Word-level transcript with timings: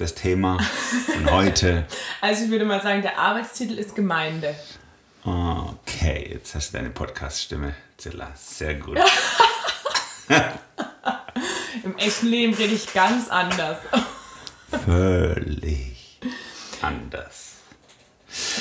Das 0.00 0.14
Thema 0.14 0.58
von 1.12 1.30
heute. 1.30 1.84
Also 2.22 2.44
ich 2.44 2.50
würde 2.50 2.64
mal 2.64 2.80
sagen, 2.80 3.02
der 3.02 3.18
Arbeitstitel 3.18 3.74
ist 3.74 3.94
Gemeinde. 3.94 4.54
Okay, 5.24 6.30
jetzt 6.32 6.54
hast 6.54 6.72
du 6.72 6.78
deine 6.78 6.88
Podcast-Stimme, 6.88 7.74
Zilla. 7.98 8.32
Sehr 8.34 8.76
gut. 8.76 8.98
Im 11.84 11.98
echten 11.98 12.28
Leben 12.28 12.54
rede 12.54 12.72
ich 12.72 12.90
ganz 12.94 13.28
anders. 13.28 13.76
Völlig 14.86 16.18
anders. 16.80 17.56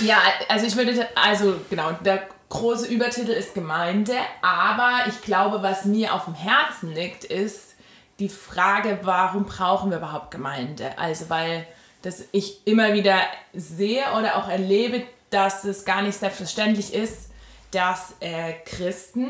Ja, 0.02 0.18
also 0.50 0.66
ich 0.66 0.76
würde, 0.76 1.08
also 1.16 1.62
genau, 1.70 1.94
der 2.04 2.28
große 2.50 2.88
Übertitel 2.88 3.32
ist 3.32 3.54
Gemeinde, 3.54 4.18
aber 4.42 5.08
ich 5.08 5.22
glaube, 5.22 5.64
was 5.64 5.86
mir 5.86 6.14
auf 6.14 6.26
dem 6.26 6.36
Herzen 6.36 6.94
liegt, 6.94 7.24
ist 7.24 7.76
die 8.20 8.30
Frage, 8.30 9.00
warum 9.04 9.46
brauchen 9.46 9.92
wir 9.92 9.98
überhaupt 9.98 10.32
Gemeinde? 10.32 10.98
Also 10.98 11.30
weil 11.30 11.66
das 12.02 12.24
ich 12.32 12.66
immer 12.66 12.94
wieder 12.94 13.20
sehe 13.54 14.04
oder 14.18 14.38
auch 14.38 14.48
erlebe, 14.48 15.04
dass 15.30 15.64
es 15.64 15.86
gar 15.86 16.02
nicht 16.02 16.18
selbstverständlich 16.18 16.94
ist, 16.94 17.30
dass 17.72 18.16
äh, 18.20 18.54
Christen 18.66 19.28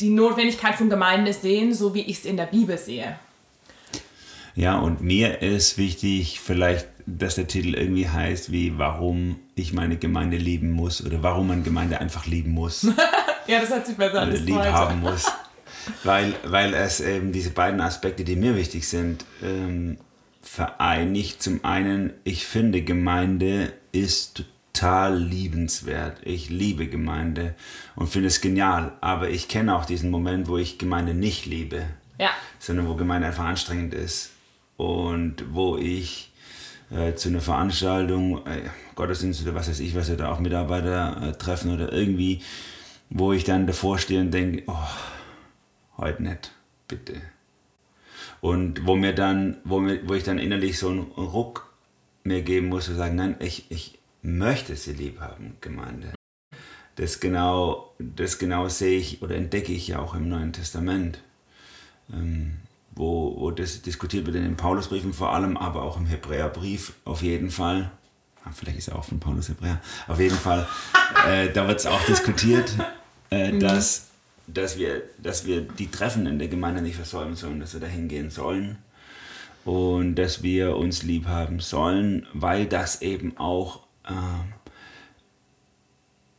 die 0.00 0.10
Notwendigkeit 0.10 0.76
von 0.76 0.88
Gemeinde 0.88 1.32
sehen, 1.32 1.74
so 1.74 1.94
wie 1.94 2.02
ich 2.02 2.18
es 2.18 2.24
in 2.24 2.36
der 2.36 2.46
Bibel 2.46 2.78
sehe. 2.78 3.18
Ja, 4.54 4.78
und 4.78 5.00
mir 5.00 5.42
ist 5.42 5.76
wichtig, 5.76 6.40
vielleicht, 6.40 6.88
dass 7.06 7.36
der 7.36 7.46
Titel 7.46 7.74
irgendwie 7.74 8.08
heißt, 8.08 8.50
wie 8.50 8.78
warum 8.78 9.38
ich 9.54 9.72
meine 9.72 9.96
Gemeinde 9.96 10.36
lieben 10.36 10.72
muss 10.72 11.04
oder 11.04 11.22
warum 11.22 11.48
man 11.48 11.64
Gemeinde 11.64 12.00
einfach 12.00 12.26
lieben 12.26 12.52
muss. 12.52 12.82
ja, 13.46 13.60
das 13.60 13.70
hat 13.70 13.86
sich 13.86 13.96
besser 13.96 14.22
Oder 14.22 14.36
lieb 14.36 14.56
haben 14.56 15.00
muss. 15.00 15.26
Weil, 16.04 16.34
weil 16.44 16.74
es 16.74 17.00
eben 17.00 17.32
diese 17.32 17.50
beiden 17.50 17.80
Aspekte, 17.80 18.24
die 18.24 18.36
mir 18.36 18.56
wichtig 18.56 18.86
sind, 18.88 19.24
ähm, 19.42 19.98
vereinigt. 20.42 21.42
Zum 21.42 21.64
einen, 21.64 22.12
ich 22.24 22.46
finde, 22.46 22.82
Gemeinde 22.82 23.72
ist 23.92 24.44
total 24.72 25.18
liebenswert. 25.18 26.18
Ich 26.24 26.50
liebe 26.50 26.86
Gemeinde 26.86 27.54
und 27.96 28.08
finde 28.08 28.28
es 28.28 28.40
genial. 28.40 28.92
Aber 29.00 29.28
ich 29.30 29.48
kenne 29.48 29.74
auch 29.76 29.84
diesen 29.84 30.10
Moment, 30.10 30.48
wo 30.48 30.56
ich 30.56 30.78
Gemeinde 30.78 31.14
nicht 31.14 31.46
liebe, 31.46 31.82
Ja. 32.18 32.30
sondern 32.58 32.88
wo 32.88 32.94
Gemeinde 32.94 33.26
einfach 33.28 33.44
anstrengend 33.44 33.94
ist. 33.94 34.30
Und 34.76 35.44
wo 35.52 35.76
ich 35.76 36.30
äh, 36.90 37.14
zu 37.14 37.28
einer 37.28 37.40
Veranstaltung, 37.40 38.38
äh, 38.46 38.62
Gottesdienst 38.94 39.42
oder 39.42 39.54
was 39.54 39.68
weiß 39.68 39.80
ich, 39.80 39.94
was 39.94 40.08
oder 40.10 40.30
auch 40.30 40.38
Mitarbeiter 40.38 41.20
äh, 41.28 41.32
treffen 41.32 41.74
oder 41.74 41.92
irgendwie, 41.92 42.40
wo 43.10 43.32
ich 43.32 43.44
dann 43.44 43.66
davor 43.66 43.98
stehe 43.98 44.20
und 44.20 44.32
denke, 44.32 44.62
oh, 44.66 44.74
heute 45.98 46.22
nicht, 46.22 46.52
bitte. 46.86 47.20
Und 48.40 48.86
wo 48.86 48.96
mir 48.96 49.14
dann, 49.14 49.58
wo, 49.64 49.80
mir, 49.80 50.08
wo 50.08 50.14
ich 50.14 50.24
dann 50.24 50.38
innerlich 50.38 50.78
so 50.78 50.88
einen 50.88 51.00
Ruck 51.00 51.72
mir 52.24 52.42
geben 52.42 52.68
muss 52.68 52.88
und 52.88 52.96
sagen, 52.96 53.16
nein, 53.16 53.36
ich, 53.40 53.70
ich 53.70 53.98
möchte 54.22 54.76
sie 54.76 54.92
lieb 54.92 55.20
haben, 55.20 55.56
Gemeinde. 55.60 56.12
Das 56.96 57.20
genau, 57.20 57.92
das 57.98 58.38
genau 58.38 58.68
sehe 58.68 58.98
ich 58.98 59.22
oder 59.22 59.36
entdecke 59.36 59.72
ich 59.72 59.88
ja 59.88 60.00
auch 60.00 60.14
im 60.14 60.28
Neuen 60.28 60.52
Testament, 60.52 61.22
ähm, 62.12 62.56
wo, 62.90 63.36
wo 63.38 63.50
das 63.52 63.82
diskutiert 63.82 64.26
wird 64.26 64.36
in 64.36 64.42
den 64.42 64.56
Paulusbriefen 64.56 65.12
vor 65.12 65.32
allem, 65.32 65.56
aber 65.56 65.82
auch 65.82 65.96
im 65.96 66.06
Hebräerbrief 66.06 66.94
auf 67.04 67.22
jeden 67.22 67.50
Fall. 67.50 67.92
Ah, 68.44 68.50
Vielleicht 68.52 68.78
ist 68.78 68.88
er 68.88 68.96
auch 68.96 69.04
von 69.04 69.20
Paulus 69.20 69.48
Hebräer. 69.48 69.80
Auf 70.08 70.18
jeden 70.18 70.36
Fall, 70.36 70.66
äh, 71.28 71.52
da 71.52 71.68
wird 71.68 71.78
es 71.78 71.86
auch 71.86 72.04
diskutiert, 72.04 72.72
äh, 73.30 73.56
dass, 73.58 74.07
dass, 74.52 74.78
wir, 74.78 75.02
dass 75.18 75.46
wir 75.46 75.62
die 75.62 75.90
Treffen 75.90 76.26
in 76.26 76.38
der 76.38 76.48
Gemeinde 76.48 76.82
nicht 76.82 76.96
versäumen 76.96 77.36
sollen, 77.36 77.60
dass 77.60 77.74
wir 77.74 77.80
da 77.80 77.86
hingehen 77.86 78.30
sollen 78.30 78.78
und 79.64 80.14
dass 80.14 80.42
wir 80.42 80.76
uns 80.76 81.02
lieb 81.02 81.26
haben 81.26 81.60
sollen, 81.60 82.26
weil 82.32 82.66
das 82.66 83.02
eben 83.02 83.36
auch 83.36 83.80
ähm, 84.08 84.52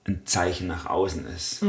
ein 0.07 0.21
Zeichen 0.25 0.67
nach 0.67 0.87
außen 0.87 1.25
ist. 1.27 1.63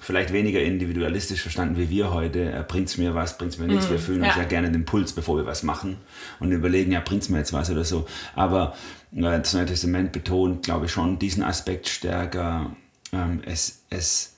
Vielleicht 0.00 0.32
weniger 0.32 0.60
individualistisch 0.60 1.42
verstanden 1.42 1.76
wie 1.76 1.88
wir 1.88 2.12
heute. 2.12 2.64
Bringt 2.66 2.88
es 2.88 2.98
mir 2.98 3.14
was, 3.14 3.38
bringt 3.38 3.52
es 3.52 3.58
mir 3.58 3.68
nichts. 3.68 3.88
Wir 3.88 4.00
fühlen 4.00 4.22
uns 4.24 4.34
ja. 4.34 4.42
ja 4.42 4.48
gerne 4.48 4.70
den 4.70 4.84
Puls, 4.84 5.12
bevor 5.12 5.36
wir 5.36 5.46
was 5.46 5.62
machen 5.62 5.96
und 6.40 6.50
überlegen, 6.50 6.90
ja, 6.90 7.00
bringt 7.00 7.22
es 7.22 7.28
mir 7.28 7.38
jetzt 7.38 7.52
was 7.52 7.70
oder 7.70 7.84
so. 7.84 8.06
Aber 8.34 8.74
äh, 9.14 9.20
das 9.20 9.54
Neue 9.54 9.66
Testament 9.66 10.10
betont, 10.10 10.64
glaube 10.64 10.86
ich, 10.86 10.92
schon 10.92 11.20
diesen 11.20 11.44
Aspekt 11.44 11.88
stärker. 11.88 12.74
Ähm, 13.12 13.42
es, 13.46 13.84
es, 13.90 14.34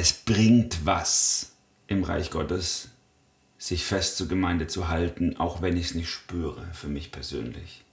es 0.00 0.14
bringt 0.14 0.86
was 0.86 1.52
im 1.86 2.04
Reich 2.04 2.30
Gottes, 2.30 2.88
sich 3.58 3.84
fest 3.84 4.16
zur 4.16 4.28
Gemeinde 4.28 4.66
zu 4.66 4.88
halten, 4.88 5.36
auch 5.38 5.60
wenn 5.60 5.76
ich 5.76 5.86
es 5.88 5.94
nicht 5.94 6.08
spüre, 6.08 6.66
für 6.72 6.86
mich 6.86 7.12
persönlich. 7.12 7.84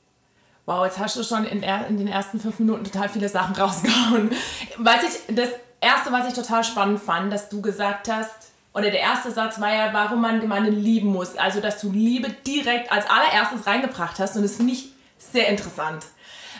Wow, 0.65 0.85
jetzt 0.85 0.99
hast 0.99 1.17
du 1.17 1.23
schon 1.23 1.43
in, 1.43 1.63
in 1.63 1.97
den 1.97 2.07
ersten 2.07 2.39
fünf 2.39 2.59
Minuten 2.59 2.85
total 2.85 3.09
viele 3.09 3.27
Sachen 3.27 3.55
rausgehauen. 3.61 4.31
Was 4.77 5.03
ich, 5.03 5.35
das 5.35 5.49
erste, 5.81 6.13
was 6.13 6.29
ich 6.29 6.33
total 6.33 6.63
spannend 6.63 7.01
fand, 7.01 7.31
dass 7.31 7.49
du 7.49 7.61
gesagt 7.61 8.09
hast, 8.09 8.31
oder 8.73 8.89
der 8.89 9.01
erste 9.01 9.31
Satz 9.31 9.59
war 9.59 9.73
ja, 9.73 9.91
warum 9.91 10.21
man 10.21 10.39
Gemeinde 10.39 10.69
lieben 10.69 11.09
muss. 11.09 11.35
Also, 11.35 11.59
dass 11.59 11.81
du 11.81 11.91
Liebe 11.91 12.29
direkt 12.29 12.89
als 12.89 13.05
allererstes 13.09 13.67
reingebracht 13.67 14.19
hast. 14.19 14.37
Und 14.37 14.43
das 14.43 14.55
finde 14.55 14.73
ich 14.73 14.91
sehr 15.17 15.49
interessant. 15.49 16.05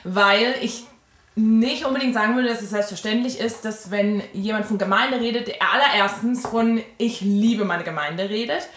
Weil 0.03 0.55
ich 0.61 0.87
nicht 1.37 1.85
unbedingt 1.85 2.15
sagen 2.15 2.35
würde, 2.35 2.49
dass 2.49 2.63
es 2.63 2.71
selbstverständlich 2.71 3.39
ist, 3.39 3.63
dass 3.63 3.91
wenn 3.91 4.23
jemand 4.33 4.65
von 4.65 4.79
Gemeinde 4.79 5.19
redet, 5.19 5.49
er 5.49 5.71
allererstens 5.71 6.47
von 6.47 6.81
ich 6.97 7.21
liebe 7.21 7.63
meine 7.63 7.83
Gemeinde 7.83 8.27
redet. 8.29 8.67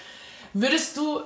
Würdest 0.53 0.97
du 0.99 1.20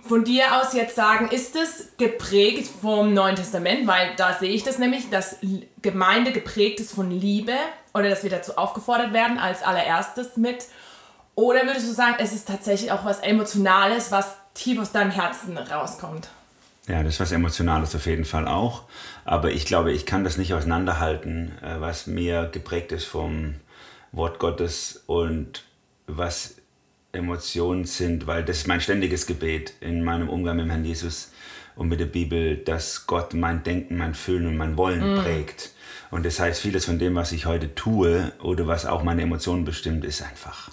von 0.00 0.24
dir 0.24 0.56
aus 0.56 0.72
jetzt 0.72 0.96
sagen, 0.96 1.28
ist 1.28 1.54
es 1.54 1.92
geprägt 1.96 2.68
vom 2.80 3.14
Neuen 3.14 3.36
Testament? 3.36 3.86
Weil 3.86 4.16
da 4.16 4.32
sehe 4.32 4.50
ich 4.50 4.64
das 4.64 4.78
nämlich, 4.78 5.10
dass 5.10 5.36
Gemeinde 5.80 6.32
geprägt 6.32 6.80
ist 6.80 6.92
von 6.92 7.08
Liebe 7.08 7.54
oder 7.94 8.08
dass 8.08 8.24
wir 8.24 8.30
dazu 8.30 8.56
aufgefordert 8.56 9.12
werden 9.12 9.38
als 9.38 9.62
allererstes 9.62 10.36
mit. 10.36 10.66
Oder 11.36 11.66
würdest 11.66 11.88
du 11.88 11.92
sagen, 11.92 12.16
es 12.18 12.32
ist 12.32 12.48
tatsächlich 12.48 12.90
auch 12.90 13.04
was 13.04 13.20
Emotionales, 13.20 14.10
was 14.10 14.36
tief 14.54 14.80
aus 14.80 14.90
deinem 14.90 15.12
Herzen 15.12 15.56
rauskommt? 15.56 16.28
Ja, 16.90 17.04
das 17.04 17.14
ist 17.14 17.20
was 17.20 17.30
Emotionales 17.30 17.94
auf 17.94 18.06
jeden 18.06 18.24
Fall 18.24 18.48
auch. 18.48 18.82
Aber 19.24 19.52
ich 19.52 19.64
glaube, 19.64 19.92
ich 19.92 20.06
kann 20.06 20.24
das 20.24 20.38
nicht 20.38 20.54
auseinanderhalten, 20.54 21.52
äh, 21.62 21.80
was 21.80 22.08
mir 22.08 22.48
geprägt 22.50 22.90
ist 22.90 23.04
vom 23.04 23.54
Wort 24.10 24.40
Gottes 24.40 25.04
und 25.06 25.62
was 26.08 26.56
Emotionen 27.12 27.84
sind, 27.84 28.26
weil 28.26 28.44
das 28.44 28.58
ist 28.58 28.66
mein 28.66 28.80
ständiges 28.80 29.26
Gebet 29.26 29.74
in 29.80 30.02
meinem 30.02 30.28
Umgang 30.28 30.56
mit 30.56 30.64
dem 30.64 30.70
Herrn 30.70 30.84
Jesus 30.84 31.30
und 31.76 31.88
mit 31.88 32.00
der 32.00 32.06
Bibel, 32.06 32.56
dass 32.56 33.06
Gott 33.06 33.34
mein 33.34 33.62
Denken, 33.62 33.96
mein 33.96 34.14
Fühlen 34.14 34.48
und 34.48 34.56
mein 34.56 34.76
Wollen 34.76 35.22
prägt. 35.22 35.70
Und 36.10 36.26
das 36.26 36.40
heißt, 36.40 36.60
vieles 36.60 36.86
von 36.86 36.98
dem, 36.98 37.14
was 37.14 37.30
ich 37.30 37.46
heute 37.46 37.72
tue 37.76 38.32
oder 38.42 38.66
was 38.66 38.84
auch 38.84 39.04
meine 39.04 39.22
Emotionen 39.22 39.64
bestimmt, 39.64 40.04
ist 40.04 40.22
einfach, 40.22 40.72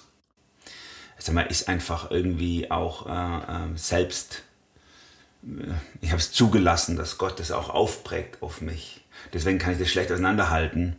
sag 1.16 1.36
mal, 1.36 1.42
ist 1.42 1.68
einfach 1.68 2.10
irgendwie 2.10 2.72
auch 2.72 3.06
äh, 3.06 3.12
äh, 3.12 3.76
selbst 3.76 4.42
ich 6.00 6.10
habe 6.10 6.18
es 6.20 6.32
zugelassen, 6.32 6.96
dass 6.96 7.18
Gott 7.18 7.38
das 7.40 7.52
auch 7.52 7.70
aufprägt 7.70 8.42
auf 8.42 8.60
mich. 8.60 9.02
Deswegen 9.32 9.58
kann 9.58 9.72
ich 9.72 9.78
das 9.78 9.88
schlecht 9.88 10.10
auseinanderhalten. 10.10 10.96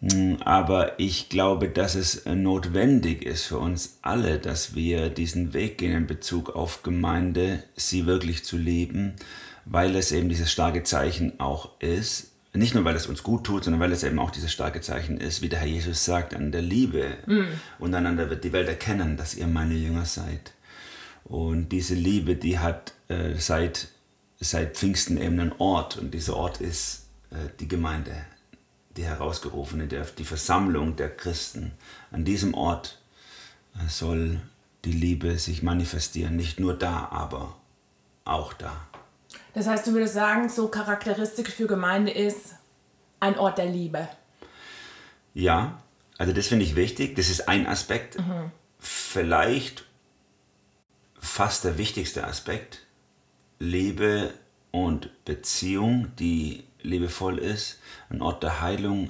Mm, 0.00 0.34
Aber 0.44 0.98
ich 0.98 1.28
glaube, 1.28 1.68
dass 1.68 1.94
es 1.94 2.24
notwendig 2.26 3.24
ist 3.24 3.44
für 3.44 3.58
uns 3.58 3.98
alle, 4.02 4.38
dass 4.38 4.74
wir 4.74 5.08
diesen 5.10 5.54
Weg 5.54 5.78
gehen 5.78 5.92
in 5.96 6.06
Bezug 6.06 6.54
auf 6.56 6.82
Gemeinde, 6.82 7.62
sie 7.76 8.06
wirklich 8.06 8.44
zu 8.44 8.56
lieben, 8.56 9.14
weil 9.64 9.94
es 9.94 10.10
eben 10.10 10.28
dieses 10.28 10.50
starke 10.50 10.82
Zeichen 10.82 11.38
auch 11.38 11.80
ist. 11.80 12.32
Nicht 12.54 12.74
nur, 12.74 12.84
weil 12.84 12.96
es 12.96 13.06
uns 13.06 13.22
gut 13.22 13.44
tut, 13.44 13.64
sondern 13.64 13.80
weil 13.80 13.92
es 13.92 14.02
eben 14.02 14.18
auch 14.18 14.30
dieses 14.30 14.52
starke 14.52 14.80
Zeichen 14.82 15.18
ist, 15.18 15.40
wie 15.40 15.48
der 15.48 15.60
Herr 15.60 15.68
Jesus 15.68 16.04
sagt, 16.04 16.34
an 16.34 16.52
der 16.52 16.60
Liebe. 16.62 17.16
Untereinander 17.78 18.28
wird 18.28 18.44
die 18.44 18.52
Welt 18.52 18.68
erkennen, 18.68 19.16
dass 19.16 19.34
ihr 19.34 19.46
meine 19.46 19.74
Jünger 19.74 20.04
seid. 20.04 20.52
Und 21.32 21.70
diese 21.70 21.94
Liebe, 21.94 22.36
die 22.36 22.58
hat 22.58 22.92
äh, 23.08 23.36
seit, 23.38 23.88
seit 24.38 24.76
Pfingsten 24.76 25.16
eben 25.16 25.40
einen 25.40 25.54
Ort. 25.56 25.96
Und 25.96 26.12
dieser 26.12 26.36
Ort 26.36 26.60
ist 26.60 27.06
äh, 27.30 27.36
die 27.58 27.68
Gemeinde, 27.68 28.14
die 28.98 29.04
herausgerufene, 29.04 29.86
der, 29.86 30.04
die 30.04 30.26
Versammlung 30.26 30.94
der 30.96 31.08
Christen. 31.08 31.72
An 32.10 32.26
diesem 32.26 32.52
Ort 32.52 33.00
äh, 33.76 33.88
soll 33.88 34.42
die 34.84 34.92
Liebe 34.92 35.38
sich 35.38 35.62
manifestieren. 35.62 36.36
Nicht 36.36 36.60
nur 36.60 36.74
da, 36.74 37.08
aber 37.10 37.56
auch 38.26 38.52
da. 38.52 38.86
Das 39.54 39.66
heißt, 39.66 39.86
du 39.86 39.94
würdest 39.94 40.12
sagen, 40.12 40.50
so 40.50 40.68
Charakteristik 40.68 41.48
für 41.48 41.66
Gemeinde 41.66 42.12
ist 42.12 42.56
ein 43.20 43.38
Ort 43.38 43.56
der 43.56 43.70
Liebe? 43.70 44.06
Ja, 45.32 45.80
also 46.18 46.34
das 46.34 46.48
finde 46.48 46.66
ich 46.66 46.76
wichtig. 46.76 47.16
Das 47.16 47.30
ist 47.30 47.48
ein 47.48 47.66
Aspekt. 47.66 48.18
Mhm. 48.18 48.52
Vielleicht 48.78 49.86
fast 51.32 51.64
der 51.64 51.78
wichtigste 51.78 52.26
Aspekt. 52.26 52.80
Liebe 53.58 54.34
und 54.70 55.24
Beziehung, 55.24 56.08
die 56.18 56.64
liebevoll 56.82 57.38
ist, 57.38 57.78
ein 58.10 58.20
Ort 58.20 58.42
der 58.42 58.60
Heilung, 58.60 59.08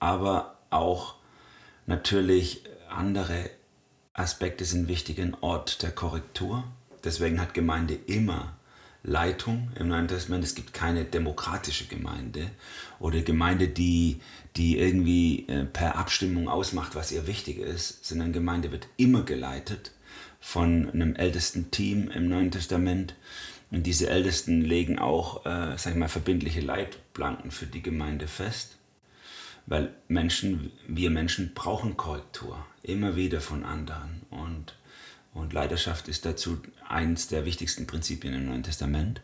aber 0.00 0.58
auch 0.70 1.14
natürlich 1.86 2.64
andere 2.88 3.50
Aspekte 4.14 4.64
sind 4.64 4.88
wichtig, 4.88 5.20
ein 5.20 5.36
Ort 5.42 5.82
der 5.84 5.92
Korrektur. 5.92 6.64
Deswegen 7.04 7.40
hat 7.40 7.54
Gemeinde 7.54 7.94
immer 7.94 8.56
Leitung 9.04 9.70
im 9.78 9.86
Neuen 9.86 10.08
Testament. 10.08 10.42
Es 10.42 10.56
gibt 10.56 10.74
keine 10.74 11.04
demokratische 11.04 11.86
Gemeinde 11.86 12.50
oder 12.98 13.20
Gemeinde, 13.20 13.68
die, 13.68 14.20
die 14.56 14.76
irgendwie 14.76 15.46
äh, 15.46 15.66
per 15.66 15.94
Abstimmung 15.94 16.48
ausmacht, 16.48 16.96
was 16.96 17.12
ihr 17.12 17.28
wichtig 17.28 17.58
ist, 17.58 18.04
sondern 18.04 18.32
Gemeinde 18.32 18.72
wird 18.72 18.88
immer 18.96 19.22
geleitet 19.22 19.92
von 20.40 20.90
einem 20.90 21.14
ältesten 21.14 21.70
Team 21.70 22.10
im 22.10 22.28
Neuen 22.28 22.50
Testament. 22.50 23.14
Und 23.70 23.84
diese 23.84 24.08
Ältesten 24.08 24.62
legen 24.62 24.98
auch, 24.98 25.46
äh, 25.46 25.76
sag 25.76 25.92
ich 25.92 25.98
mal, 25.98 26.08
verbindliche 26.08 26.60
Leitplanken 26.60 27.50
für 27.50 27.66
die 27.66 27.82
Gemeinde 27.82 28.26
fest. 28.26 28.76
Weil 29.66 29.94
Menschen, 30.08 30.72
wir 30.88 31.10
Menschen 31.10 31.52
brauchen 31.54 31.96
Korrektur, 31.96 32.66
immer 32.82 33.14
wieder 33.14 33.40
von 33.40 33.64
anderen. 33.64 34.22
Und 34.30 34.74
und 35.32 35.52
Leidenschaft 35.52 36.08
ist 36.08 36.24
dazu 36.24 36.58
eines 36.88 37.28
der 37.28 37.44
wichtigsten 37.44 37.86
Prinzipien 37.86 38.34
im 38.34 38.46
Neuen 38.46 38.62
Testament. 38.62 39.20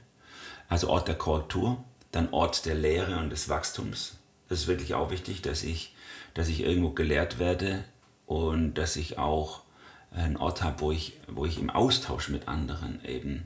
Also 0.68 0.88
Ort 0.88 1.08
der 1.08 1.16
Korrektur, 1.16 1.82
dann 2.12 2.32
Ort 2.32 2.64
der 2.66 2.74
Lehre 2.74 3.18
und 3.18 3.30
des 3.30 3.48
Wachstums. 3.48 4.16
Das 4.48 4.60
ist 4.60 4.66
wirklich 4.68 4.94
auch 4.94 5.10
wichtig, 5.10 5.42
dass 5.42 5.64
ich, 5.64 5.94
dass 6.34 6.48
ich 6.48 6.60
irgendwo 6.60 6.90
gelehrt 6.90 7.38
werde 7.38 7.84
und 8.26 8.74
dass 8.74 8.96
ich 8.96 9.18
auch 9.18 9.62
einen 10.10 10.36
Ort 10.36 10.62
habe, 10.62 10.80
wo 10.80 10.92
ich, 10.92 11.18
wo 11.28 11.44
ich 11.44 11.58
im 11.58 11.70
Austausch 11.70 12.28
mit 12.28 12.48
anderen 12.48 13.04
eben 13.04 13.44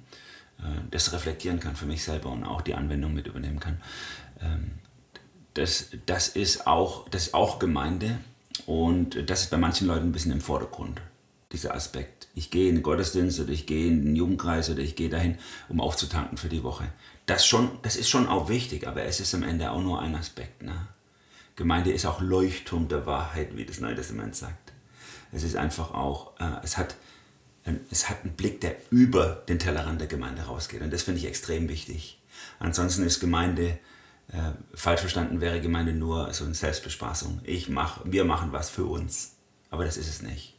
äh, 0.58 0.80
das 0.90 1.12
reflektieren 1.12 1.60
kann 1.60 1.76
für 1.76 1.86
mich 1.86 2.04
selber 2.04 2.30
und 2.30 2.44
auch 2.44 2.60
die 2.60 2.74
Anwendung 2.74 3.14
mit 3.14 3.26
übernehmen 3.26 3.60
kann. 3.60 3.80
Ähm, 4.40 4.72
das, 5.54 5.90
das, 6.06 6.28
ist 6.28 6.66
auch, 6.66 7.08
das 7.08 7.28
ist 7.28 7.34
auch 7.34 7.58
Gemeinde 7.58 8.18
und 8.66 9.28
das 9.28 9.42
ist 9.42 9.50
bei 9.50 9.56
manchen 9.56 9.86
Leuten 9.86 10.06
ein 10.06 10.12
bisschen 10.12 10.32
im 10.32 10.40
Vordergrund, 10.40 11.00
dieser 11.52 11.74
Aspekt 11.74 12.20
ich 12.34 12.50
gehe 12.50 12.68
in 12.68 12.76
den 12.76 12.82
Gottesdienst 12.82 13.40
oder 13.40 13.50
ich 13.50 13.66
gehe 13.66 13.88
in 13.88 14.04
den 14.04 14.16
Jugendkreis 14.16 14.70
oder 14.70 14.80
ich 14.80 14.96
gehe 14.96 15.08
dahin, 15.08 15.38
um 15.68 15.80
aufzutanken 15.80 16.38
für 16.38 16.48
die 16.48 16.62
Woche. 16.62 16.88
Das, 17.26 17.46
schon, 17.46 17.70
das 17.82 17.96
ist 17.96 18.08
schon 18.08 18.28
auch 18.28 18.48
wichtig, 18.48 18.86
aber 18.86 19.02
es 19.02 19.20
ist 19.20 19.34
am 19.34 19.42
Ende 19.42 19.70
auch 19.70 19.82
nur 19.82 20.00
ein 20.00 20.14
Aspekt. 20.14 20.62
Ne? 20.62 20.74
Gemeinde 21.56 21.92
ist 21.92 22.06
auch 22.06 22.20
Leuchtturm 22.20 22.88
der 22.88 23.06
Wahrheit, 23.06 23.56
wie 23.56 23.64
das 23.64 23.80
Neue 23.80 23.94
Testament 23.94 24.36
sagt. 24.36 24.69
Es 25.32 25.42
ist 25.42 25.56
einfach 25.56 25.92
auch, 25.92 26.38
äh, 26.40 26.50
es, 26.62 26.76
hat, 26.76 26.96
ein, 27.64 27.80
es 27.90 28.08
hat 28.08 28.24
einen 28.24 28.34
Blick, 28.34 28.60
der 28.60 28.76
über 28.90 29.42
den 29.48 29.58
Tellerrand 29.58 30.00
der 30.00 30.08
Gemeinde 30.08 30.42
rausgeht. 30.42 30.82
Und 30.82 30.92
das 30.92 31.02
finde 31.02 31.20
ich 31.20 31.26
extrem 31.26 31.68
wichtig. 31.68 32.20
Ansonsten 32.58 33.04
ist 33.04 33.20
Gemeinde, 33.20 33.78
äh, 34.28 34.52
falsch 34.74 35.00
verstanden 35.00 35.40
wäre 35.40 35.60
Gemeinde 35.60 35.92
nur 35.92 36.32
so 36.32 36.44
eine 36.44 36.54
Selbstbespaßung. 36.54 37.40
Ich 37.44 37.68
mach, 37.68 38.00
wir 38.04 38.24
machen 38.24 38.52
was 38.52 38.70
für 38.70 38.84
uns. 38.84 39.34
Aber 39.70 39.84
das 39.84 39.96
ist 39.96 40.08
es 40.08 40.22
nicht 40.22 40.56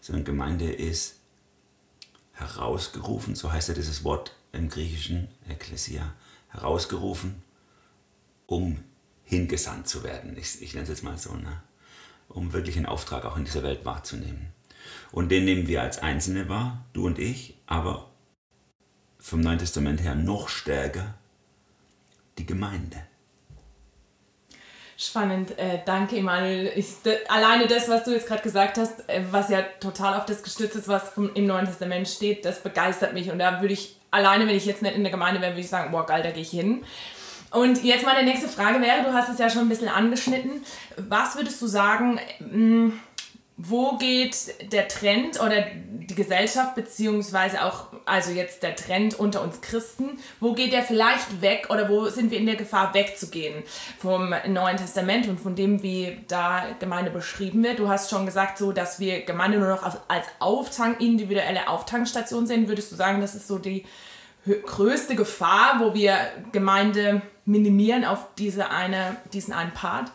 sondern 0.00 0.24
Gemeinde 0.24 0.72
ist 0.72 1.16
herausgerufen, 2.32 3.34
so 3.34 3.52
heißt 3.52 3.68
ja 3.68 3.74
dieses 3.74 4.02
Wort 4.02 4.34
im 4.52 4.68
Griechischen, 4.68 5.28
Ekklesia, 5.48 6.14
herausgerufen, 6.48 7.42
um 8.46 8.82
hingesandt 9.24 9.88
zu 9.88 10.02
werden. 10.02 10.36
Ich, 10.36 10.60
ich 10.62 10.72
nenne 10.72 10.84
es 10.84 10.88
jetzt 10.88 11.04
mal 11.04 11.18
so, 11.18 11.34
ne? 11.34 11.62
Um 12.30 12.52
wirklich 12.52 12.76
einen 12.76 12.86
Auftrag 12.86 13.24
auch 13.24 13.36
in 13.36 13.44
dieser 13.44 13.62
Welt 13.62 13.84
wahrzunehmen. 13.84 14.52
Und 15.12 15.30
den 15.30 15.44
nehmen 15.44 15.66
wir 15.66 15.82
als 15.82 15.98
Einzelne 15.98 16.48
wahr, 16.48 16.84
du 16.92 17.06
und 17.06 17.18
ich, 17.18 17.58
aber 17.66 18.10
vom 19.18 19.40
Neuen 19.40 19.58
Testament 19.58 20.02
her 20.02 20.14
noch 20.14 20.48
stärker 20.48 21.14
die 22.38 22.46
Gemeinde. 22.46 22.96
Spannend, 24.96 25.58
äh, 25.58 25.78
danke 25.86 26.18
Emanuel. 26.18 26.72
Ich, 26.76 26.88
alleine 27.28 27.66
das, 27.66 27.88
was 27.88 28.04
du 28.04 28.10
jetzt 28.10 28.28
gerade 28.28 28.42
gesagt 28.42 28.76
hast, 28.76 29.08
äh, 29.08 29.22
was 29.30 29.48
ja 29.48 29.62
total 29.80 30.14
auf 30.18 30.26
das 30.26 30.42
gestützt 30.42 30.76
ist, 30.76 30.88
was 30.88 31.16
im 31.16 31.46
Neuen 31.46 31.64
Testament 31.64 32.06
steht, 32.06 32.44
das 32.44 32.62
begeistert 32.62 33.14
mich. 33.14 33.30
Und 33.30 33.38
da 33.38 33.62
würde 33.62 33.72
ich, 33.72 33.96
alleine 34.10 34.46
wenn 34.46 34.54
ich 34.54 34.66
jetzt 34.66 34.82
nicht 34.82 34.94
in 34.94 35.02
der 35.02 35.10
Gemeinde 35.10 35.40
wäre, 35.40 35.52
würde 35.52 35.62
ich 35.62 35.70
sagen, 35.70 35.90
boah 35.90 36.04
geil, 36.04 36.22
da 36.22 36.30
gehe 36.30 36.42
ich 36.42 36.50
hin. 36.50 36.84
Und 37.50 37.82
jetzt 37.82 38.04
meine 38.04 38.24
nächste 38.24 38.48
Frage 38.48 38.80
wäre, 38.80 39.02
du 39.02 39.12
hast 39.12 39.28
es 39.28 39.38
ja 39.38 39.50
schon 39.50 39.62
ein 39.62 39.68
bisschen 39.68 39.88
angeschnitten, 39.88 40.64
was 40.96 41.36
würdest 41.36 41.60
du 41.60 41.66
sagen, 41.66 42.20
mh, 42.38 42.48
hm, 42.50 43.00
wo 43.62 43.98
geht 43.98 44.72
der 44.72 44.88
Trend 44.88 45.38
oder 45.38 45.66
die 45.84 46.14
Gesellschaft, 46.14 46.74
beziehungsweise 46.74 47.62
auch, 47.62 47.88
also 48.06 48.30
jetzt 48.30 48.62
der 48.62 48.74
Trend 48.74 49.18
unter 49.18 49.42
uns 49.42 49.60
Christen, 49.60 50.18
wo 50.40 50.54
geht 50.54 50.72
der 50.72 50.82
vielleicht 50.82 51.42
weg 51.42 51.66
oder 51.68 51.90
wo 51.90 52.08
sind 52.08 52.30
wir 52.30 52.38
in 52.38 52.46
der 52.46 52.56
Gefahr 52.56 52.94
wegzugehen 52.94 53.62
vom 53.98 54.34
Neuen 54.48 54.78
Testament 54.78 55.28
und 55.28 55.40
von 55.40 55.56
dem, 55.56 55.82
wie 55.82 56.16
da 56.26 56.64
Gemeinde 56.78 57.10
beschrieben 57.10 57.62
wird? 57.62 57.78
Du 57.78 57.88
hast 57.88 58.08
schon 58.08 58.24
gesagt, 58.24 58.56
so, 58.56 58.72
dass 58.72 58.98
wir 58.98 59.22
Gemeinde 59.26 59.58
nur 59.58 59.68
noch 59.68 59.82
als 59.82 60.26
Auftank, 60.38 61.00
individuelle 61.00 61.68
Auftankstation 61.68 62.46
sehen. 62.46 62.66
Würdest 62.66 62.90
du 62.92 62.96
sagen, 62.96 63.20
das 63.20 63.34
ist 63.34 63.46
so 63.46 63.58
die 63.58 63.84
größte 64.46 65.16
Gefahr, 65.16 65.80
wo 65.80 65.92
wir 65.92 66.16
Gemeinde 66.52 67.20
minimieren 67.50 68.04
auf 68.04 68.34
diese 68.38 68.70
eine, 68.70 69.16
diesen 69.32 69.52
einen 69.52 69.72
Part? 69.72 70.10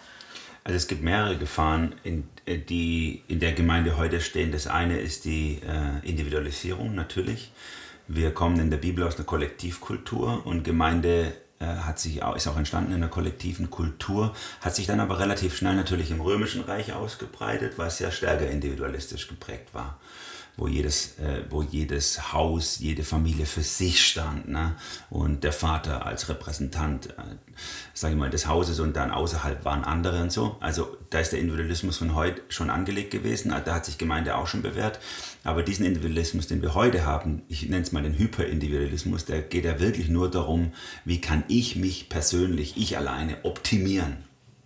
Also 0.63 0.77
es 0.77 0.87
gibt 0.87 1.03
mehrere 1.03 1.37
Gefahren, 1.37 1.93
in, 2.03 2.27
äh, 2.45 2.57
die 2.57 3.21
in 3.27 3.39
der 3.39 3.53
Gemeinde 3.53 3.97
heute 3.97 4.19
stehen. 4.19 4.51
Das 4.51 4.67
eine 4.67 4.99
ist 4.99 5.25
die 5.25 5.61
äh, 5.61 6.07
Individualisierung 6.07 6.95
natürlich. 6.95 7.51
Wir 8.07 8.31
kommen 8.31 8.59
in 8.59 8.69
der 8.69 8.77
Bibel 8.77 9.03
aus 9.03 9.15
einer 9.15 9.25
Kollektivkultur 9.25 10.45
und 10.45 10.63
Gemeinde 10.63 11.33
äh, 11.59 11.65
hat 11.65 11.99
sich, 11.99 12.21
ist 12.35 12.47
auch 12.47 12.57
entstanden 12.57 12.91
in 12.91 12.97
einer 12.97 13.09
kollektiven 13.09 13.69
Kultur, 13.69 14.35
hat 14.61 14.75
sich 14.75 14.87
dann 14.87 14.99
aber 14.99 15.19
relativ 15.19 15.55
schnell 15.55 15.75
natürlich 15.75 16.11
im 16.11 16.21
Römischen 16.21 16.61
Reich 16.61 16.93
ausgebreitet, 16.93 17.73
was 17.77 17.99
ja 17.99 18.11
stärker 18.11 18.49
individualistisch 18.49 19.27
geprägt 19.27 19.73
war 19.73 19.99
wo 20.57 20.67
jedes, 20.67 21.17
äh, 21.19 21.43
wo 21.49 21.61
jedes 21.61 22.33
Haus, 22.33 22.79
jede 22.79 23.03
Familie 23.03 23.45
für 23.45 23.61
sich 23.61 24.05
stand. 24.05 24.47
Ne? 24.47 24.75
Und 25.09 25.43
der 25.43 25.51
Vater 25.51 26.05
als 26.05 26.29
Repräsentant, 26.29 27.09
äh, 27.09 27.35
sage 27.93 28.13
ich 28.13 28.19
mal, 28.19 28.29
des 28.29 28.47
Hauses 28.47 28.79
und 28.79 28.95
dann 28.95 29.11
außerhalb 29.11 29.65
waren 29.65 29.83
andere 29.83 30.21
und 30.21 30.31
so. 30.31 30.57
Also 30.59 30.97
da 31.09 31.19
ist 31.19 31.31
der 31.31 31.39
Individualismus 31.39 31.97
von 31.97 32.15
heute 32.15 32.41
schon 32.49 32.69
angelegt 32.69 33.11
gewesen. 33.11 33.53
Da 33.65 33.73
hat 33.73 33.85
sich 33.85 33.97
Gemeinde 33.97 34.35
auch 34.35 34.47
schon 34.47 34.61
bewährt. 34.61 34.99
Aber 35.43 35.63
diesen 35.63 35.85
Individualismus, 35.85 36.47
den 36.47 36.61
wir 36.61 36.73
heute 36.73 37.05
haben, 37.05 37.41
ich 37.49 37.63
nenne 37.63 37.83
es 37.83 37.91
mal 37.91 38.03
den 38.03 38.17
Hyperindividualismus, 38.17 39.25
der 39.25 39.41
geht 39.41 39.65
ja 39.65 39.79
wirklich 39.79 40.09
nur 40.09 40.31
darum, 40.31 40.71
wie 41.03 41.21
kann 41.21 41.43
ich 41.47 41.75
mich 41.75 42.09
persönlich, 42.09 42.77
ich 42.77 42.97
alleine 42.97 43.43
optimieren 43.43 44.17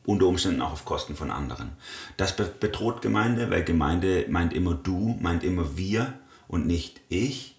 unter 0.09 0.25
Umständen 0.25 0.61
auch 0.63 0.71
auf 0.71 0.85
Kosten 0.85 1.15
von 1.15 1.29
anderen. 1.29 1.69
Das 2.17 2.35
bedroht 2.35 3.03
Gemeinde, 3.03 3.51
weil 3.51 3.63
Gemeinde 3.63 4.25
meint 4.27 4.53
immer 4.53 4.73
du, 4.73 5.15
meint 5.21 5.43
immer 5.43 5.77
wir 5.77 6.13
und 6.47 6.65
nicht 6.65 6.99
ich. 7.09 7.55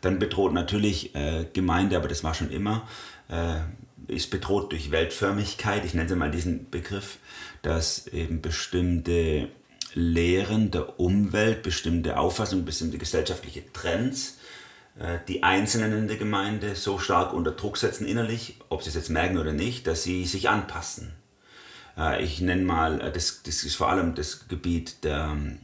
Dann 0.00 0.18
bedroht 0.18 0.54
natürlich 0.54 1.14
äh, 1.14 1.46
Gemeinde, 1.52 1.98
aber 1.98 2.08
das 2.08 2.24
war 2.24 2.32
schon 2.32 2.50
immer, 2.50 2.88
äh, 3.28 3.60
ist 4.06 4.30
bedroht 4.30 4.72
durch 4.72 4.90
Weltförmigkeit. 4.90 5.84
Ich 5.84 5.92
nenne 5.92 6.16
mal 6.16 6.30
diesen 6.30 6.70
Begriff, 6.70 7.18
dass 7.60 8.06
eben 8.06 8.40
bestimmte 8.40 9.48
Lehren 9.92 10.70
der 10.70 10.98
Umwelt, 10.98 11.62
bestimmte 11.62 12.18
Auffassungen, 12.18 12.64
bestimmte 12.64 12.96
gesellschaftliche 12.96 13.62
Trends 13.74 14.38
äh, 14.98 15.18
die 15.28 15.42
Einzelnen 15.42 15.92
in 15.92 16.08
der 16.08 16.16
Gemeinde 16.16 16.76
so 16.76 16.98
stark 16.98 17.34
unter 17.34 17.50
Druck 17.50 17.76
setzen 17.76 18.06
innerlich, 18.06 18.56
ob 18.70 18.82
sie 18.82 18.88
es 18.88 18.94
jetzt 18.94 19.10
merken 19.10 19.36
oder 19.36 19.52
nicht, 19.52 19.86
dass 19.86 20.02
sie 20.02 20.24
sich 20.24 20.48
anpassen. 20.48 21.12
Äh, 21.96 22.24
ich 22.24 22.40
nenne 22.40 22.62
mal, 22.62 23.00
äh, 23.00 23.12
das, 23.12 23.42
das 23.42 23.64
ist 23.64 23.76
vor 23.76 23.88
allem 23.88 24.14
das 24.14 24.48
Gebiet 24.48 25.04
der, 25.04 25.30
ähm, 25.32 25.58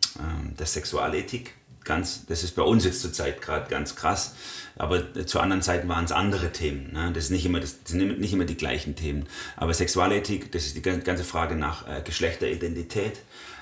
der 0.58 0.66
Sexualethik. 0.66 1.54
Ganz, 1.84 2.26
das 2.26 2.44
ist 2.44 2.54
bei 2.56 2.62
uns 2.62 2.84
jetzt 2.84 3.00
zurzeit 3.00 3.40
gerade 3.40 3.68
ganz 3.70 3.96
krass, 3.96 4.34
aber 4.76 5.26
zu 5.26 5.40
anderen 5.40 5.62
Zeiten 5.62 5.88
waren 5.88 6.04
es 6.04 6.12
andere 6.12 6.52
Themen. 6.52 6.92
Ne? 6.92 7.10
Das, 7.14 7.24
ist 7.24 7.30
nicht 7.30 7.46
immer, 7.46 7.58
das 7.58 7.78
sind 7.84 8.20
nicht 8.20 8.34
immer 8.34 8.44
die 8.44 8.56
gleichen 8.56 8.96
Themen. 8.96 9.26
Aber 9.56 9.72
Sexualethik, 9.72 10.52
das 10.52 10.66
ist 10.66 10.76
die 10.76 10.82
ganze 10.82 11.24
Frage 11.24 11.56
nach 11.56 11.88
äh, 11.88 12.02
Geschlechteridentität. 12.02 13.20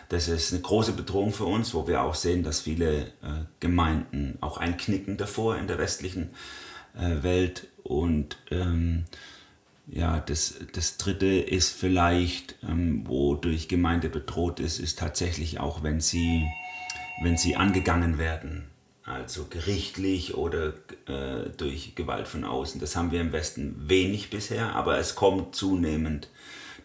Das 0.08 0.26
ist 0.26 0.52
eine 0.52 0.62
große 0.62 0.92
Bedrohung 0.92 1.32
für 1.32 1.44
uns, 1.44 1.74
wo 1.74 1.86
wir 1.86 2.02
auch 2.02 2.14
sehen, 2.14 2.42
dass 2.42 2.62
viele 2.62 3.02
äh, 3.22 3.44
Gemeinden 3.60 4.38
auch 4.40 4.58
einknicken 4.58 5.16
davor 5.16 5.56
in 5.56 5.68
der 5.68 5.78
westlichen 5.78 6.30
äh, 6.98 7.22
Welt. 7.22 7.68
Und 7.84 8.36
ähm, 8.50 9.04
ja, 9.90 10.20
das, 10.20 10.56
das 10.72 10.96
dritte 10.98 11.26
ist 11.26 11.72
vielleicht, 11.72 12.56
ähm, 12.62 13.06
wodurch 13.06 13.68
Gemeinde 13.68 14.08
bedroht 14.08 14.60
ist, 14.60 14.78
ist 14.78 14.98
tatsächlich 14.98 15.60
auch, 15.60 15.82
wenn 15.82 16.00
sie, 16.00 16.46
wenn 17.22 17.36
sie 17.36 17.56
angegangen 17.56 18.18
werden. 18.18 18.64
Also 19.04 19.46
gerichtlich 19.48 20.34
oder 20.34 20.74
äh, 21.06 21.48
durch 21.56 21.94
Gewalt 21.94 22.28
von 22.28 22.44
außen. 22.44 22.78
Das 22.80 22.94
haben 22.94 23.10
wir 23.10 23.22
im 23.22 23.32
Westen 23.32 23.88
wenig 23.88 24.28
bisher, 24.28 24.74
aber 24.74 24.98
es 24.98 25.14
kommt 25.14 25.54
zunehmend 25.54 26.28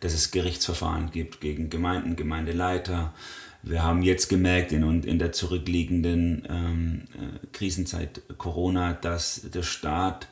dass 0.04 0.14
es 0.14 0.32
Gerichtsverfahren 0.32 1.12
gibt 1.12 1.40
gegen 1.40 1.70
Gemeinden, 1.70 2.16
Gemeindeleiter. 2.16 3.14
Wir 3.62 3.84
haben 3.84 4.04
jetzt 4.04 4.28
gemerkt 4.28 4.74
in, 4.74 5.04
in 5.04 5.18
der 5.18 5.32
zurückliegenden 5.32 6.46
ähm, 6.50 7.02
äh, 7.14 7.48
Krisenzeit 7.54 8.22
Corona, 8.38 8.94
dass 8.94 9.50
der 9.54 9.64
Staat 9.64 10.28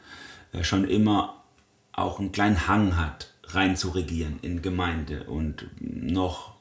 äh, 0.52 0.66
schon 0.66 0.86
immer 0.86 1.41
auch 1.94 2.20
einen 2.20 2.32
kleinen 2.32 2.68
Hang 2.68 2.98
hat, 2.98 3.34
rein 3.46 3.76
zu 3.76 3.90
regieren 3.90 4.40
in 4.42 4.62
Gemeinde. 4.62 5.24
Und 5.26 5.70
noch 5.80 6.54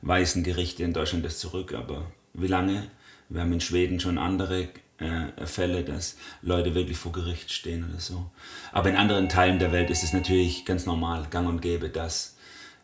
weisen 0.00 0.42
Gerichte 0.42 0.82
in 0.82 0.92
Deutschland 0.92 1.24
das 1.24 1.38
zurück, 1.38 1.74
aber 1.74 2.06
wie 2.34 2.48
lange? 2.48 2.88
Wir 3.28 3.42
haben 3.42 3.52
in 3.52 3.60
Schweden 3.60 4.00
schon 4.00 4.18
andere 4.18 4.68
äh, 4.98 5.46
Fälle, 5.46 5.84
dass 5.84 6.16
Leute 6.42 6.74
wirklich 6.74 6.98
vor 6.98 7.12
Gericht 7.12 7.50
stehen 7.52 7.88
oder 7.88 8.00
so. 8.00 8.30
Aber 8.72 8.90
in 8.90 8.96
anderen 8.96 9.28
Teilen 9.28 9.58
der 9.58 9.72
Welt 9.72 9.90
ist 9.90 10.02
es 10.02 10.12
natürlich 10.12 10.64
ganz 10.64 10.86
normal, 10.86 11.26
gang 11.30 11.48
und 11.48 11.62
gäbe, 11.62 11.88
dass, 11.88 12.36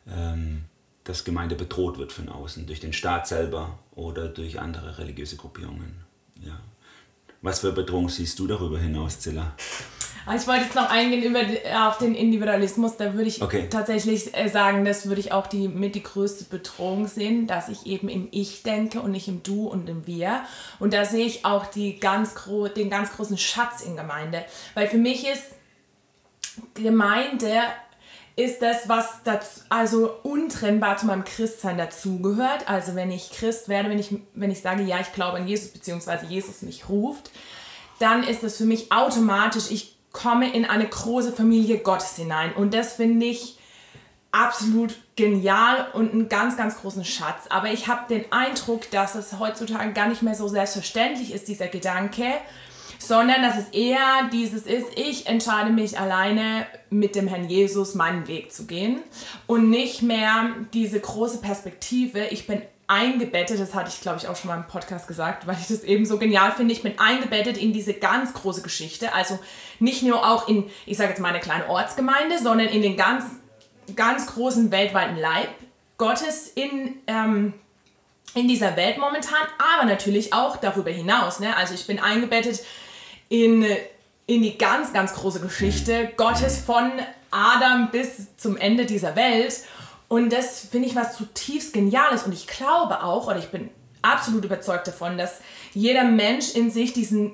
ähm, 0.09 0.65
dass 1.05 1.25
Gemeinde 1.25 1.55
bedroht 1.55 1.99
wird 1.99 2.13
von 2.13 2.29
außen, 2.29 2.67
durch 2.67 2.81
den 2.81 2.93
Staat 2.93 3.29
selber 3.29 3.79
oder 3.95 4.29
durch 4.29 4.59
andere 4.59 4.99
religiöse 4.99 5.37
Gruppierungen. 5.37 6.01
Ja. 6.41 6.59
Was 7.43 7.61
für 7.61 7.73
Bedrohung 7.73 8.09
siehst 8.09 8.39
du 8.39 8.47
darüber 8.47 8.79
hinaus, 8.79 9.21
Zilla? 9.21 9.55
Ich 10.37 10.47
wollte 10.47 10.65
jetzt 10.65 10.75
noch 10.75 10.91
eingehen 10.91 11.23
über, 11.23 11.41
auf 11.87 11.99
den 11.99 12.15
Individualismus. 12.15 12.97
Da 12.97 13.15
würde 13.15 13.29
ich 13.29 13.43
okay. 13.43 13.69
tatsächlich 13.71 14.37
äh, 14.37 14.49
sagen, 14.49 14.85
das 14.85 15.09
würde 15.09 15.21
ich 15.21 15.33
auch 15.33 15.47
die, 15.47 15.69
mit 15.69 15.95
die 15.95 16.03
größte 16.03 16.45
Bedrohung 16.45 17.07
sehen, 17.07 17.47
dass 17.47 17.69
ich 17.69 17.87
eben 17.87 18.09
im 18.09 18.29
Ich 18.31 18.63
denke 18.63 19.01
und 19.01 19.13
nicht 19.13 19.29
im 19.29 19.43
Du 19.43 19.69
und 19.69 19.89
im 19.89 20.07
Wir. 20.07 20.43
Und 20.79 20.93
da 20.93 21.05
sehe 21.05 21.25
ich 21.25 21.45
auch 21.45 21.67
die 21.67 21.99
ganz 21.99 22.35
den 22.77 22.91
ganz 22.91 23.13
großen 23.13 23.39
Schatz 23.39 23.83
in 23.83 23.97
Gemeinde. 23.97 24.45
Weil 24.75 24.89
für 24.89 24.99
mich 24.99 25.27
ist 25.27 25.45
Gemeinde 26.75 27.63
ist 28.37 28.63
das, 28.63 28.89
was 28.89 29.23
dazu, 29.25 29.61
also 29.69 30.15
untrennbar 30.23 30.97
zu 30.97 31.07
meinem 31.07 31.25
Christsein 31.25 31.77
dazugehört. 31.77 32.69
Also 32.69 32.95
wenn 32.95 33.11
ich 33.11 33.31
Christ 33.31 33.69
werde, 33.69 33.91
wenn 33.91 33.99
ich, 33.99 34.15
wenn 34.35 34.51
ich 34.51 34.61
sage, 34.61 34.85
ja, 34.85 35.01
ich 35.01 35.13
glaube 35.13 35.39
an 35.39 35.49
Jesus, 35.49 35.71
beziehungsweise 35.71 36.27
Jesus 36.27 36.63
mich 36.63 36.89
ruft, 36.89 37.31
dann 37.99 38.23
ist 38.23 38.45
das 38.45 38.57
für 38.57 38.65
mich 38.65 38.93
automatisch, 38.93 39.71
ich 39.71 39.98
komme 40.19 40.53
in 40.53 40.65
eine 40.65 40.87
große 40.87 41.33
Familie 41.33 41.79
Gottes 41.79 42.17
hinein. 42.17 42.53
Und 42.53 42.75
das 42.75 42.95
finde 42.95 43.27
ich 43.27 43.57
absolut 44.33 44.97
genial 45.15 45.87
und 45.93 46.13
einen 46.13 46.29
ganz, 46.29 46.57
ganz 46.57 46.77
großen 46.81 47.05
Schatz. 47.05 47.47
Aber 47.51 47.73
ich 47.73 47.87
habe 47.87 48.09
den 48.09 48.31
Eindruck, 48.33 48.91
dass 48.91 49.15
es 49.15 49.39
heutzutage 49.39 49.93
gar 49.93 50.09
nicht 50.09 50.23
mehr 50.23 50.35
so 50.35 50.49
selbstverständlich 50.49 51.33
ist, 51.33 51.47
dieser 51.47 51.69
Gedanke, 51.69 52.25
sondern 52.99 53.43
dass 53.43 53.57
es 53.57 53.69
eher 53.69 54.29
dieses 54.33 54.67
ist, 54.67 54.87
ich 54.97 55.29
entscheide 55.29 55.71
mich 55.71 55.99
alleine 55.99 56.67
mit 56.91 57.15
dem 57.15 57.29
Herrn 57.29 57.49
Jesus 57.49 57.95
meinen 57.95 58.27
Weg 58.27 58.53
zu 58.53 58.67
gehen 58.67 58.99
und 59.47 59.71
nicht 59.71 60.03
mehr 60.03 60.51
diese 60.75 60.99
große 60.99 61.39
Perspektive, 61.39 62.27
ich 62.27 62.49
bin 62.49 62.61
eingebettet, 62.89 63.61
das 63.61 63.75
hatte 63.75 63.91
ich 63.91 64.01
glaube 64.01 64.19
ich 64.19 64.27
auch 64.27 64.35
schon 64.35 64.49
mal 64.49 64.57
im 64.57 64.67
Podcast 64.67 65.07
gesagt, 65.07 65.47
weil 65.47 65.57
ich 65.61 65.69
das 65.69 65.85
eben 65.85 66.07
so 66.07 66.19
genial 66.19 66.53
finde, 66.53 66.73
ich 66.73 66.83
bin 66.83 66.99
eingebettet 66.99 67.59
in 67.59 67.73
diese 67.73 67.95
ganz 67.95 68.33
große 68.33 68.63
Geschichte, 68.63 69.13
also 69.15 69.39
nicht 69.79 70.03
nur 70.03 70.27
auch 70.27 70.49
in, 70.49 70.69
ich 70.87 70.97
sage 70.97 71.11
jetzt 71.11 71.21
mal 71.21 71.29
eine 71.29 71.41
kleine 71.41 71.69
Ortsgemeinde, 71.69 72.39
sondern 72.39 72.69
in 72.69 72.83
den 72.83 72.97
ganz, 72.97 73.27
ganz 73.95 74.27
großen 74.27 74.71
weltweiten 74.71 75.17
Leib 75.17 75.51
Gottes 75.99 76.49
in, 76.55 76.97
ähm, 77.07 77.53
in 78.35 78.49
dieser 78.49 78.77
Welt 78.77 78.99
momentan, 78.99 79.39
aber 79.75 79.87
natürlich 79.87 80.33
auch 80.33 80.57
darüber 80.57 80.91
hinaus. 80.91 81.41
Ne? 81.41 81.55
Also 81.57 81.75
ich 81.75 81.87
bin 81.87 81.99
eingebettet 81.99 82.61
in, 83.29 83.67
in 84.27 84.43
die 84.43 84.57
ganz, 84.57 84.93
ganz 84.93 85.13
große 85.13 85.41
Geschichte 85.41 86.11
Gottes 86.17 86.59
von 86.59 86.91
Adam 87.31 87.91
bis 87.91 88.37
zum 88.37 88.57
Ende 88.57 88.87
dieser 88.87 89.17
Welt. 89.17 89.63
Und 90.09 90.33
das 90.33 90.61
finde 90.61 90.89
ich 90.89 90.97
was 90.97 91.17
zutiefst 91.17 91.73
Geniales. 91.75 92.23
Und 92.23 92.33
ich 92.33 92.47
glaube 92.47 93.03
auch, 93.03 93.27
oder 93.27 93.39
ich 93.39 93.51
bin 93.51 93.71
absolut 94.03 94.45
überzeugt 94.45 94.87
davon, 94.87 95.19
dass 95.19 95.41
jeder 95.75 96.05
Mensch 96.05 96.55
in 96.55 96.71
sich 96.71 96.93
diesen 96.93 97.33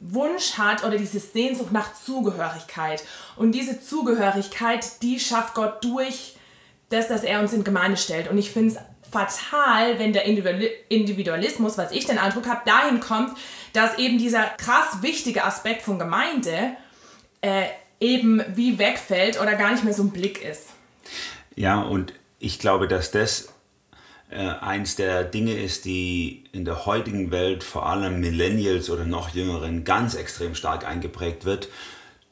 Wunsch 0.00 0.54
hat 0.58 0.82
oder 0.82 0.96
diese 0.96 1.20
Sehnsucht 1.20 1.72
nach 1.72 1.94
Zugehörigkeit. 1.94 3.04
Und 3.36 3.52
diese 3.52 3.80
Zugehörigkeit, 3.80 5.02
die 5.02 5.20
schafft 5.20 5.54
Gott 5.54 5.84
durch 5.84 6.36
das, 6.88 7.08
dass 7.08 7.22
er 7.22 7.40
uns 7.40 7.52
in 7.52 7.64
Gemeinde 7.64 7.96
stellt. 7.96 8.28
Und 8.28 8.38
ich 8.38 8.50
finde 8.50 8.74
es 8.74 8.80
fatal, 9.10 9.98
wenn 9.98 10.12
der 10.12 10.24
Individualismus, 10.24 11.78
was 11.78 11.92
ich 11.92 12.06
den 12.06 12.18
Eindruck 12.18 12.48
habe, 12.48 12.62
dahin 12.64 13.00
kommt, 13.00 13.36
dass 13.72 13.98
eben 13.98 14.18
dieser 14.18 14.44
krass 14.44 15.02
wichtige 15.02 15.44
Aspekt 15.44 15.82
von 15.82 15.98
Gemeinde 15.98 16.76
äh, 17.42 17.66
eben 18.00 18.42
wie 18.54 18.78
wegfällt 18.78 19.40
oder 19.40 19.54
gar 19.54 19.72
nicht 19.72 19.84
mehr 19.84 19.94
so 19.94 20.02
ein 20.02 20.10
Blick 20.10 20.42
ist. 20.42 20.70
Ja, 21.60 21.82
und 21.82 22.14
ich 22.38 22.58
glaube, 22.58 22.88
dass 22.88 23.10
das 23.10 23.52
äh, 24.30 24.38
eins 24.38 24.96
der 24.96 25.24
Dinge 25.24 25.60
ist, 25.60 25.84
die 25.84 26.44
in 26.52 26.64
der 26.64 26.86
heutigen 26.86 27.30
Welt 27.32 27.62
vor 27.62 27.84
allem 27.84 28.18
Millennials 28.18 28.88
oder 28.88 29.04
noch 29.04 29.34
Jüngeren 29.34 29.84
ganz 29.84 30.14
extrem 30.14 30.54
stark 30.54 30.86
eingeprägt 30.86 31.44
wird. 31.44 31.68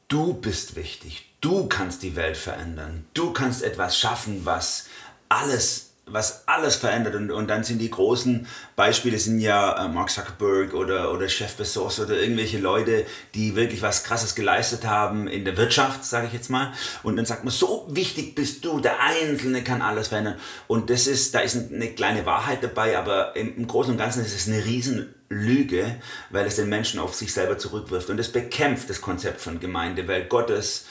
Du 0.08 0.32
bist 0.32 0.76
wichtig. 0.76 1.26
Du 1.42 1.66
kannst 1.66 2.02
die 2.02 2.16
Welt 2.16 2.38
verändern. 2.38 3.04
Du 3.12 3.34
kannst 3.34 3.62
etwas 3.62 3.98
schaffen, 3.98 4.46
was 4.46 4.88
alles 5.28 5.87
was 6.10 6.44
alles 6.46 6.76
verändert. 6.76 7.14
Und, 7.14 7.30
und 7.30 7.48
dann 7.48 7.64
sind 7.64 7.78
die 7.78 7.90
großen 7.90 8.46
Beispiele 8.76 9.18
sind 9.18 9.40
ja 9.40 9.84
äh, 9.84 9.88
Mark 9.88 10.10
Zuckerberg 10.10 10.74
oder, 10.74 11.12
oder 11.12 11.28
Chef 11.28 11.54
Bezos 11.56 12.00
oder 12.00 12.18
irgendwelche 12.18 12.58
Leute, 12.58 13.04
die 13.34 13.56
wirklich 13.56 13.82
was 13.82 14.04
Krasses 14.04 14.34
geleistet 14.34 14.86
haben 14.86 15.28
in 15.28 15.44
der 15.44 15.56
Wirtschaft, 15.56 16.04
sage 16.04 16.28
ich 16.28 16.32
jetzt 16.32 16.50
mal. 16.50 16.72
Und 17.02 17.16
dann 17.16 17.26
sagt 17.26 17.44
man, 17.44 17.52
so 17.52 17.86
wichtig 17.90 18.34
bist 18.34 18.64
du, 18.64 18.80
der 18.80 19.00
Einzelne 19.00 19.62
kann 19.62 19.82
alles 19.82 20.08
verändern. 20.08 20.36
Und 20.66 20.90
das 20.90 21.06
ist, 21.06 21.34
da 21.34 21.40
ist 21.40 21.56
eine 21.72 21.88
kleine 21.88 22.26
Wahrheit 22.26 22.62
dabei, 22.62 22.98
aber 22.98 23.36
im, 23.36 23.56
im 23.56 23.66
Großen 23.66 23.92
und 23.92 23.98
Ganzen 23.98 24.24
ist 24.24 24.34
es 24.34 24.46
eine 24.46 24.64
Riesenlüge, 24.64 25.96
weil 26.30 26.46
es 26.46 26.56
den 26.56 26.68
Menschen 26.68 27.00
auf 27.00 27.14
sich 27.14 27.32
selber 27.32 27.58
zurückwirft. 27.58 28.10
Und 28.10 28.18
es 28.18 28.30
bekämpft 28.30 28.90
das 28.90 29.00
Konzept 29.00 29.40
von 29.40 29.60
Gemeinde, 29.60 30.06
weil 30.08 30.24
Gottes, 30.24 30.86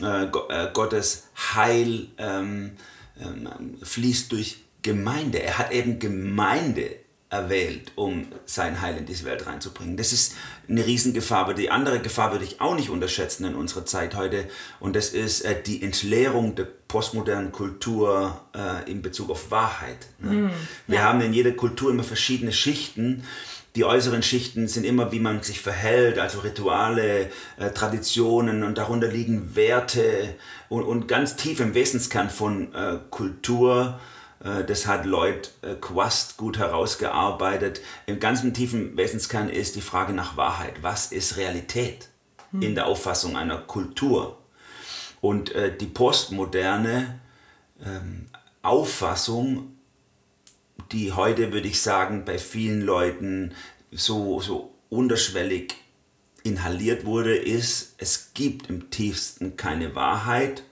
äh, 0.00 0.24
äh 0.24 0.70
Gottes 0.72 1.28
Heil... 1.54 2.08
Ähm, 2.18 2.76
fließt 3.82 4.32
durch 4.32 4.64
Gemeinde. 4.82 5.42
Er 5.42 5.58
hat 5.58 5.72
eben 5.72 5.98
Gemeinde 5.98 6.90
erwählt, 7.34 7.92
um 7.96 8.26
sein 8.46 8.80
Heil 8.80 8.96
in 8.98 9.06
diese 9.06 9.24
Welt 9.24 9.46
reinzubringen. 9.46 9.96
Das 9.96 10.12
ist 10.12 10.34
eine 10.68 10.86
Riesengefahr, 10.86 11.40
aber 11.40 11.54
die 11.54 11.70
andere 11.70 12.00
Gefahr 12.00 12.32
würde 12.32 12.44
ich 12.44 12.60
auch 12.60 12.76
nicht 12.76 12.90
unterschätzen 12.90 13.44
in 13.44 13.54
unserer 13.56 13.84
Zeit 13.84 14.14
heute 14.14 14.48
und 14.78 14.94
das 14.94 15.10
ist 15.10 15.40
äh, 15.40 15.60
die 15.60 15.82
Entleerung 15.82 16.54
der 16.54 16.68
postmodernen 16.86 17.50
Kultur 17.50 18.40
äh, 18.54 18.88
in 18.90 19.02
Bezug 19.02 19.30
auf 19.30 19.50
Wahrheit. 19.50 20.06
Ne? 20.20 20.30
Mm, 20.30 20.50
Wir 20.86 20.98
ja. 20.98 21.02
haben 21.02 21.20
in 21.22 21.32
jeder 21.32 21.52
Kultur 21.52 21.90
immer 21.90 22.04
verschiedene 22.04 22.52
Schichten. 22.52 23.24
Die 23.74 23.84
äußeren 23.84 24.22
Schichten 24.22 24.68
sind 24.68 24.84
immer, 24.84 25.10
wie 25.10 25.18
man 25.18 25.42
sich 25.42 25.60
verhält, 25.60 26.20
also 26.20 26.40
Rituale, 26.40 27.30
äh, 27.58 27.70
Traditionen 27.74 28.62
und 28.62 28.78
darunter 28.78 29.08
liegen 29.08 29.56
Werte 29.56 30.36
und, 30.68 30.82
und 30.82 31.08
ganz 31.08 31.36
tief 31.36 31.60
im 31.60 31.74
Wesenskern 31.74 32.30
von 32.30 32.74
äh, 32.74 32.98
Kultur 33.10 33.98
äh, 34.44 34.64
das 34.64 34.86
hat 34.86 35.06
Lloyd 35.06 35.50
äh, 35.62 35.74
Quast 35.74 36.36
gut 36.36 36.58
herausgearbeitet. 36.58 37.80
Im 38.06 38.20
ganzen 38.20 38.54
tiefen 38.54 38.96
Wesenskern 38.96 39.48
ist 39.48 39.74
die 39.74 39.80
Frage 39.80 40.12
nach 40.12 40.36
Wahrheit. 40.36 40.82
Was 40.82 41.10
ist 41.10 41.36
Realität 41.36 42.08
hm. 42.50 42.62
in 42.62 42.74
der 42.74 42.86
Auffassung 42.86 43.36
einer 43.36 43.58
Kultur? 43.58 44.38
Und 45.20 45.52
äh, 45.52 45.74
die 45.76 45.86
postmoderne 45.86 47.18
ähm, 47.84 48.26
Auffassung, 48.62 49.74
die 50.92 51.12
heute, 51.12 51.52
würde 51.52 51.68
ich 51.68 51.80
sagen, 51.80 52.24
bei 52.24 52.38
vielen 52.38 52.82
Leuten 52.82 53.52
so, 53.90 54.40
so 54.40 54.74
unterschwellig 54.90 55.74
inhaliert 56.44 57.04
wurde, 57.04 57.36
ist, 57.36 57.96
es 57.98 58.30
gibt 58.34 58.70
im 58.70 58.90
tiefsten 58.90 59.56
keine 59.56 59.96
Wahrheit. 59.96 60.62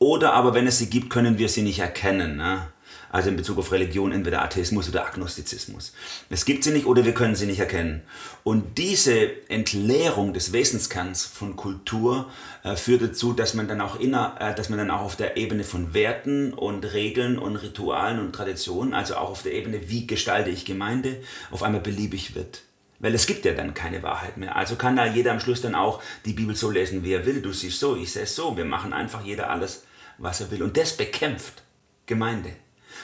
Oder 0.00 0.32
aber 0.32 0.52
wenn 0.54 0.66
es 0.66 0.78
sie 0.78 0.90
gibt, 0.90 1.10
können 1.10 1.38
wir 1.38 1.48
sie 1.48 1.62
nicht 1.62 1.78
erkennen. 1.78 2.36
Ne? 2.36 2.66
also 3.12 3.28
in 3.28 3.36
Bezug 3.36 3.58
auf 3.58 3.70
Religion 3.70 4.10
entweder 4.10 4.42
Atheismus 4.42 4.88
oder 4.88 5.06
Agnostizismus. 5.06 5.92
Es 6.30 6.46
gibt 6.46 6.64
sie 6.64 6.70
nicht 6.70 6.86
oder 6.86 7.04
wir 7.04 7.12
können 7.12 7.36
sie 7.36 7.46
nicht 7.46 7.60
erkennen. 7.60 8.02
Und 8.42 8.78
diese 8.78 9.48
Entleerung 9.50 10.32
des 10.32 10.52
Wesenskerns 10.52 11.26
von 11.26 11.54
Kultur 11.54 12.30
äh, 12.64 12.74
führt 12.74 13.02
dazu, 13.02 13.34
dass 13.34 13.52
man 13.52 13.68
dann 13.68 13.82
auch 13.82 14.00
inner, 14.00 14.36
äh, 14.40 14.54
dass 14.54 14.70
man 14.70 14.78
dann 14.78 14.90
auch 14.90 15.02
auf 15.02 15.16
der 15.16 15.36
Ebene 15.36 15.62
von 15.62 15.92
Werten 15.92 16.54
und 16.54 16.84
Regeln 16.94 17.38
und 17.38 17.56
Ritualen 17.56 18.18
und 18.18 18.32
Traditionen, 18.32 18.94
also 18.94 19.16
auch 19.16 19.30
auf 19.30 19.42
der 19.42 19.52
Ebene, 19.52 19.90
wie 19.90 20.06
gestalte 20.06 20.48
ich 20.48 20.64
Gemeinde, 20.64 21.22
auf 21.50 21.62
einmal 21.62 21.82
beliebig 21.82 22.34
wird. 22.34 22.62
Weil 23.02 23.14
es 23.14 23.26
gibt 23.26 23.44
ja 23.44 23.52
dann 23.52 23.74
keine 23.74 24.02
Wahrheit 24.02 24.38
mehr. 24.38 24.56
Also 24.56 24.76
kann 24.76 24.96
da 24.96 25.04
jeder 25.04 25.32
am 25.32 25.40
Schluss 25.40 25.60
dann 25.60 25.74
auch 25.74 26.00
die 26.24 26.32
Bibel 26.32 26.56
so 26.56 26.70
lesen, 26.70 27.04
wie 27.04 27.12
er 27.12 27.26
will. 27.26 27.42
Du 27.42 27.52
siehst 27.52 27.80
so, 27.80 27.96
ich 27.96 28.12
sehe 28.12 28.22
es 28.22 28.34
so. 28.34 28.56
Wir 28.56 28.64
machen 28.64 28.92
einfach 28.94 29.24
jeder 29.24 29.50
alles, 29.50 29.84
was 30.18 30.40
er 30.40 30.50
will. 30.50 30.62
Und 30.62 30.76
das 30.76 30.96
bekämpft 30.96 31.62
Gemeinde. 32.06 32.52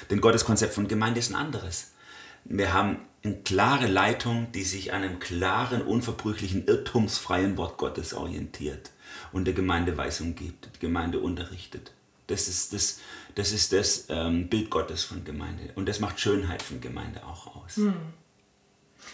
Denn 0.08 0.20
Gottes 0.20 0.44
Konzept 0.44 0.72
von 0.72 0.88
Gemeinde 0.88 1.18
ist 1.18 1.30
ein 1.30 1.34
anderes. 1.34 1.92
Wir 2.44 2.72
haben 2.72 3.00
eine 3.24 3.34
klare 3.42 3.88
Leitung, 3.88 4.52
die 4.52 4.62
sich 4.62 4.92
an 4.92 5.02
einem 5.02 5.18
klaren, 5.18 5.82
unverbrüchlichen, 5.82 6.66
irrtumsfreien 6.66 7.56
Wort 7.56 7.76
Gottes 7.76 8.14
orientiert 8.14 8.92
und 9.32 9.46
der 9.46 9.54
Gemeinde 9.54 9.96
Weisung 9.96 10.36
gibt, 10.36 10.70
die 10.76 10.78
Gemeinde 10.78 11.18
unterrichtet. 11.18 11.92
Das 12.28 12.46
ist 12.46 12.72
das, 12.72 13.00
das, 13.34 13.52
ist 13.52 13.72
das 13.72 14.06
ähm, 14.10 14.48
Bild 14.48 14.70
Gottes 14.70 15.02
von 15.02 15.24
Gemeinde. 15.24 15.72
Und 15.74 15.88
das 15.88 15.98
macht 15.98 16.20
Schönheit 16.20 16.62
von 16.62 16.80
Gemeinde 16.80 17.24
auch 17.24 17.56
aus. 17.56 17.76
Hm. 17.76 17.94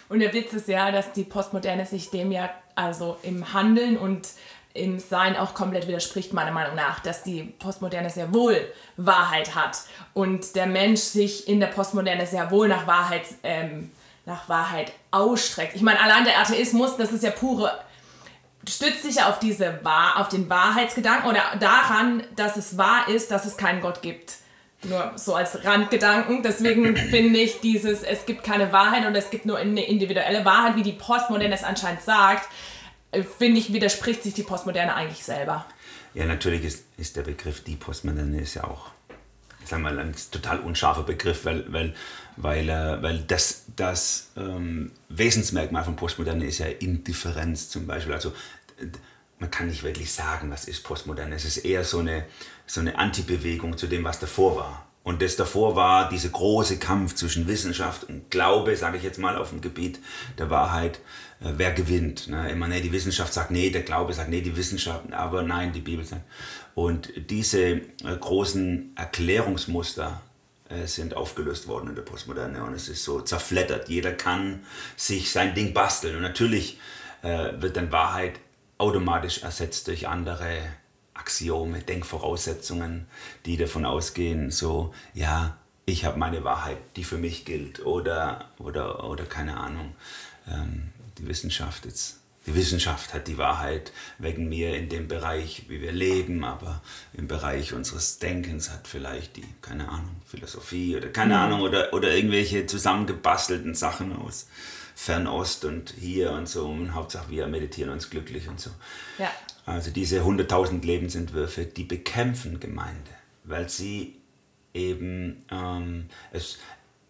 Und 0.08 0.20
der 0.20 0.32
Witz 0.32 0.52
ist 0.52 0.68
ja, 0.68 0.90
dass 0.90 1.12
die 1.12 1.25
Postmoderne 1.25 1.87
sich 1.87 2.11
dem 2.11 2.30
ja 2.30 2.50
also 2.75 3.16
im 3.23 3.52
Handeln 3.52 3.96
und 3.96 4.28
im 4.75 4.99
Sein 4.99 5.37
auch 5.37 5.54
komplett 5.54 5.87
widerspricht, 5.87 6.32
meiner 6.32 6.50
Meinung 6.50 6.75
nach, 6.75 6.99
dass 6.99 7.23
die 7.23 7.44
Postmoderne 7.44 8.11
sehr 8.11 8.34
wohl 8.34 8.61
Wahrheit 8.96 9.54
hat 9.54 9.78
und 10.14 10.56
der 10.56 10.66
Mensch 10.66 11.00
sich 11.00 11.49
in 11.49 11.61
der 11.61 11.68
Postmoderne 11.68 12.26
sehr 12.26 12.50
wohl 12.50 12.68
nach 12.68 12.87
Wahrheit, 12.87 13.23
ähm, 13.44 13.92
nach 14.26 14.49
Wahrheit 14.49 14.92
ausstreckt. 15.12 15.76
Ich 15.76 15.82
meine, 15.82 16.00
allein 16.00 16.25
der 16.25 16.40
Atheismus, 16.40 16.96
das 16.96 17.12
ist 17.12 17.23
ja 17.23 17.30
pure, 17.30 17.73
stützt 18.68 19.02
sich 19.02 19.16
ja 19.16 19.28
auf, 19.28 19.38
diese, 19.38 19.80
auf 20.16 20.28
den 20.28 20.50
Wahrheitsgedanken 20.50 21.30
oder 21.30 21.42
daran, 21.61 22.25
dass 22.34 22.56
es 22.56 22.76
wahr 22.76 23.08
ist, 23.08 23.30
dass 23.30 23.44
es 23.44 23.56
keinen 23.56 23.80
Gott 23.80 24.02
gibt. 24.02 24.38
Nur 24.85 25.12
so 25.17 25.35
als 25.35 25.64
Randgedanken. 25.64 26.43
Deswegen 26.43 26.97
finde 27.11 27.38
ich 27.38 27.61
dieses, 27.61 28.03
es 28.03 28.26
gibt 28.26 28.45
keine 28.45 28.73
Wahrheit 28.73 29.07
und 29.07 29.14
es 29.14 29.31
gibt 29.31 29.47
nur 29.47 29.59
eine 29.59 29.85
individuelle 29.85 30.45
Wahrheit, 30.45 30.76
wie 30.76 30.83
die 30.83 30.93
Postmoderne 30.93 31.55
es 31.55 31.64
anscheinend 31.64 32.03
sagt, 32.03 32.49
äh, 33.12 33.23
finde 33.23 33.61
ich, 33.61 33.73
widerspricht 33.73 34.23
sich 34.23 34.35
die 34.35 34.43
Postmoderne 34.43 34.95
eigentlich 34.95 35.25
selber. 35.25 35.67
Ja, 36.14 36.26
natürlich 36.26 36.64
ist, 36.64 36.85
ist 36.97 37.17
der 37.17 37.23
Begriff 37.23 37.64
die 37.64 37.76
Postmoderne 37.76 38.41
ist 38.41 38.55
ja 38.55 38.64
auch, 38.64 38.91
ich 39.62 39.69
sag 39.69 39.81
mal, 39.81 39.99
ein 39.99 40.14
total 40.31 40.61
unscharfer 40.61 41.03
Begriff, 41.03 41.45
weil, 41.45 41.73
weil, 41.73 41.95
weil, 42.37 42.69
äh, 42.69 43.03
weil 43.03 43.19
das, 43.26 43.64
das 43.75 44.31
ähm, 44.37 44.93
Wesensmerkmal 45.09 45.85
von 45.85 45.97
Postmoderne 45.97 46.45
ist 46.45 46.59
ja 46.59 46.67
Indifferenz 46.67 47.69
zum 47.69 47.87
Beispiel. 47.87 48.14
Also 48.14 48.33
man 49.38 49.50
kann 49.50 49.69
nicht 49.69 49.83
wirklich 49.83 50.12
sagen, 50.12 50.50
was 50.50 50.67
ist 50.67 50.85
Postmoderne. 50.85 51.35
Es 51.35 51.45
ist 51.45 51.59
eher 51.59 51.85
so 51.85 51.99
eine, 51.99 52.25
so 52.66 52.80
eine 52.80 52.99
Antibewegung 52.99 53.76
zu 53.76 53.87
dem, 53.87 54.04
was 54.04 54.18
davor 54.18 54.56
war. 54.56 54.87
Und 55.04 55.21
das 55.21 55.37
davor 55.37 55.76
war 55.76 56.09
dieser 56.09 56.30
große 56.30 56.78
Kampf 56.78 57.14
zwischen 57.14 57.47
Wissenschaft 57.47 58.04
und 58.04 58.30
Glaube, 58.30 58.75
sage 58.75 58.97
ich 58.97 59.02
jetzt 59.02 59.18
mal, 59.18 59.37
auf 59.37 59.50
dem 59.50 59.61
Gebiet 59.61 60.00
der 60.38 60.49
Wahrheit. 60.49 60.99
Äh, 61.40 61.52
wer 61.56 61.73
gewinnt? 61.73 62.28
Ne? 62.28 62.50
Immer, 62.50 62.68
nee, 62.68 62.80
die 62.80 62.92
Wissenschaft 62.92 63.35
sagt 63.35 63.50
nee, 63.50 63.68
der 63.68 63.83
Glaube 63.83 64.14
sagt 64.14 64.30
nee, 64.30 64.40
die 64.40 64.56
Wissenschaft, 64.56 65.12
aber 65.12 65.42
nein, 65.42 65.75
die 65.75 65.80
Bibel 65.80 66.06
sagt. 66.06 66.23
Und 66.75 67.12
diese 67.28 67.61
äh, 67.62 67.83
großen 68.18 68.94
Erklärungsmuster 68.97 70.23
äh, 70.71 70.87
sind 70.87 71.14
aufgelöst 71.14 71.68
worden 71.68 71.90
in 71.90 71.94
der 71.97 72.02
Postmoderne 72.02 72.64
und 72.64 72.73
es 72.73 72.88
ist 72.88 73.04
so 73.04 73.21
zerflettert. 73.21 73.90
Jeder 73.90 74.12
kann 74.12 74.64
sich 74.97 75.30
sein 75.30 75.54
Ding 75.54 75.75
basteln 75.75 76.16
und 76.16 76.23
natürlich 76.23 76.78
äh, 77.21 77.52
wird 77.59 77.76
dann 77.76 77.92
Wahrheit 77.92 78.40
automatisch 78.78 79.42
ersetzt 79.42 79.88
durch 79.88 80.09
andere 80.09 80.61
Axiome, 81.14 81.80
Denkvoraussetzungen, 81.80 83.06
die 83.47 83.56
davon 83.56 83.85
ausgehen, 83.85 84.50
so, 84.50 84.92
ja, 85.14 85.56
ich 85.87 86.04
habe 86.04 86.18
meine 86.18 86.44
Wahrheit, 86.44 86.78
die 86.97 87.04
für 87.04 87.18
mich 87.18 87.44
gilt, 87.44 87.85
oder, 87.85 88.50
oder, 88.59 89.09
oder 89.09 89.25
keine 89.25 89.56
Ahnung, 89.56 89.94
ähm, 90.49 90.90
die 91.18 91.26
Wissenschaft 91.26 91.85
jetzt. 91.85 92.21
Die 92.47 92.54
Wissenschaft 92.54 93.14
hat 93.14 93.26
die 93.26 93.38
Wahrheit 93.38 93.90
wegen 94.18 94.50
mir 94.50 94.76
in 94.76 94.90
dem 94.90 95.09
Bereich, 95.09 95.64
wie 95.68 95.80
wir 95.80 95.92
leben, 95.92 96.44
aber 96.44 96.83
im 97.14 97.26
Bereich 97.26 97.73
unseres 97.73 98.18
Denkens 98.18 98.71
hat 98.71 98.87
vielleicht 98.87 99.37
die, 99.37 99.47
keine 99.62 99.88
Ahnung, 99.88 100.16
Philosophie 100.26 100.94
oder 100.97 101.09
keine 101.09 101.35
mhm. 101.35 101.40
Ahnung, 101.40 101.61
oder, 101.62 101.94
oder 101.94 102.14
irgendwelche 102.14 102.66
zusammengebastelten 102.66 103.75
Sachen 103.75 104.14
aus 104.14 104.47
Fernost 104.94 105.64
und 105.64 105.94
hier 105.98 106.32
und 106.32 106.48
so. 106.48 106.66
Und 106.66 106.94
Hauptsache 106.94 107.30
wir 107.30 107.46
meditieren 107.46 107.90
uns 107.90 108.10
glücklich 108.10 108.48
und 108.48 108.60
so. 108.60 108.70
Ja. 109.18 109.30
Also 109.66 109.90
diese 109.90 110.20
100.000 110.20 110.84
Lebensentwürfe, 110.84 111.64
die 111.64 111.84
bekämpfen 111.84 112.60
Gemeinde, 112.60 113.10
weil 113.44 113.68
sie 113.68 114.16
eben 114.74 115.44
ähm, 115.50 116.07
es, 116.33 116.59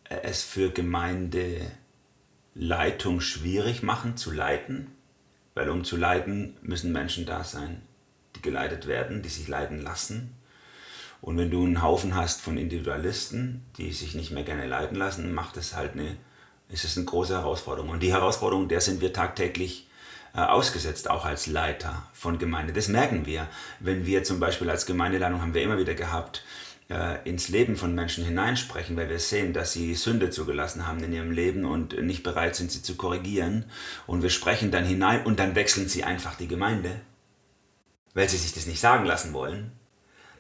es 0.05 0.45
für 0.45 0.71
Gemeindeleitung 0.71 3.21
schwierig 3.21 3.83
machen 3.83 4.17
zu 4.17 4.31
leiten, 4.31 4.93
weil 5.55 5.69
um 5.69 5.85
zu 5.85 5.97
leiten 5.97 6.57
müssen 6.63 6.93
Menschen 6.93 7.27
da 7.27 7.43
sein, 7.43 7.83
die 8.37 8.43
geleitet 8.43 8.87
werden, 8.87 9.23
die 9.23 9.29
sich 9.29 9.49
leiten 9.49 9.83
lassen. 9.83 10.37
Und 11.21 11.39
wenn 11.39 11.51
du 11.51 11.65
einen 11.65 11.83
Haufen 11.83 12.15
hast 12.15 12.43
von 12.43 12.59
Individualisten, 12.59 13.65
die 13.79 13.93
sich 13.93 14.15
nicht 14.15 14.31
mehr 14.31 14.45
gerne 14.45 14.67
leiten 14.67 14.97
lassen, 14.97 15.33
macht 15.33 15.57
es 15.57 15.75
halt 15.75 15.93
eine 15.93 16.17
ist 16.75 16.85
es 16.85 16.97
eine 16.97 17.07
große 17.07 17.35
Herausforderung. 17.35 17.91
Und 17.91 18.03
die 18.03 18.13
Herausforderung, 18.13 18.69
der 18.69 18.81
sind 18.81 19.01
wir 19.01 19.13
tagtäglich 19.13 19.87
äh, 20.35 20.41
ausgesetzt, 20.41 21.09
auch 21.09 21.25
als 21.25 21.47
Leiter 21.47 22.09
von 22.13 22.39
Gemeinde. 22.39 22.73
Das 22.73 22.89
merken 22.89 23.27
wir, 23.27 23.49
wenn 23.79 24.07
wir 24.07 24.25
zum 24.25 24.41
Beispiel 24.41 24.69
als 24.69 24.85
Gemeindeleitung 24.85 25.41
haben 25.41 25.55
wir 25.55 25.63
immer 25.63 25.79
wieder 25.79 25.95
gehabt, 25.95 26.45
äh, 26.91 27.27
ins 27.29 27.49
Leben 27.49 27.77
von 27.77 27.95
Menschen 27.95 28.25
hineinsprechen, 28.25 28.97
weil 28.97 29.09
wir 29.09 29.21
sehen, 29.21 29.53
dass 29.53 29.73
sie 29.73 29.95
Sünde 29.95 30.31
zugelassen 30.31 30.89
haben 30.89 31.03
in 31.05 31.13
ihrem 31.13 31.31
Leben 31.31 31.65
und 31.65 31.97
nicht 32.03 32.25
bereit 32.25 32.57
sind, 32.57 32.73
sie 32.73 32.83
zu 32.83 32.97
korrigieren. 32.97 33.67
Und 34.09 34.23
wir 34.23 34.31
sprechen 34.31 34.73
dann 34.73 34.85
hinein 34.85 35.25
und 35.25 35.39
dann 35.39 35.55
wechseln 35.55 35.89
sie 35.89 36.03
einfach 36.03 36.35
die 36.35 36.49
Gemeinde, 36.49 37.01
weil 38.15 38.29
sie 38.29 38.37
sich 38.37 38.53
das 38.53 38.67
nicht 38.67 38.81
sagen 38.81 39.05
lassen 39.05 39.33
wollen. 39.33 39.71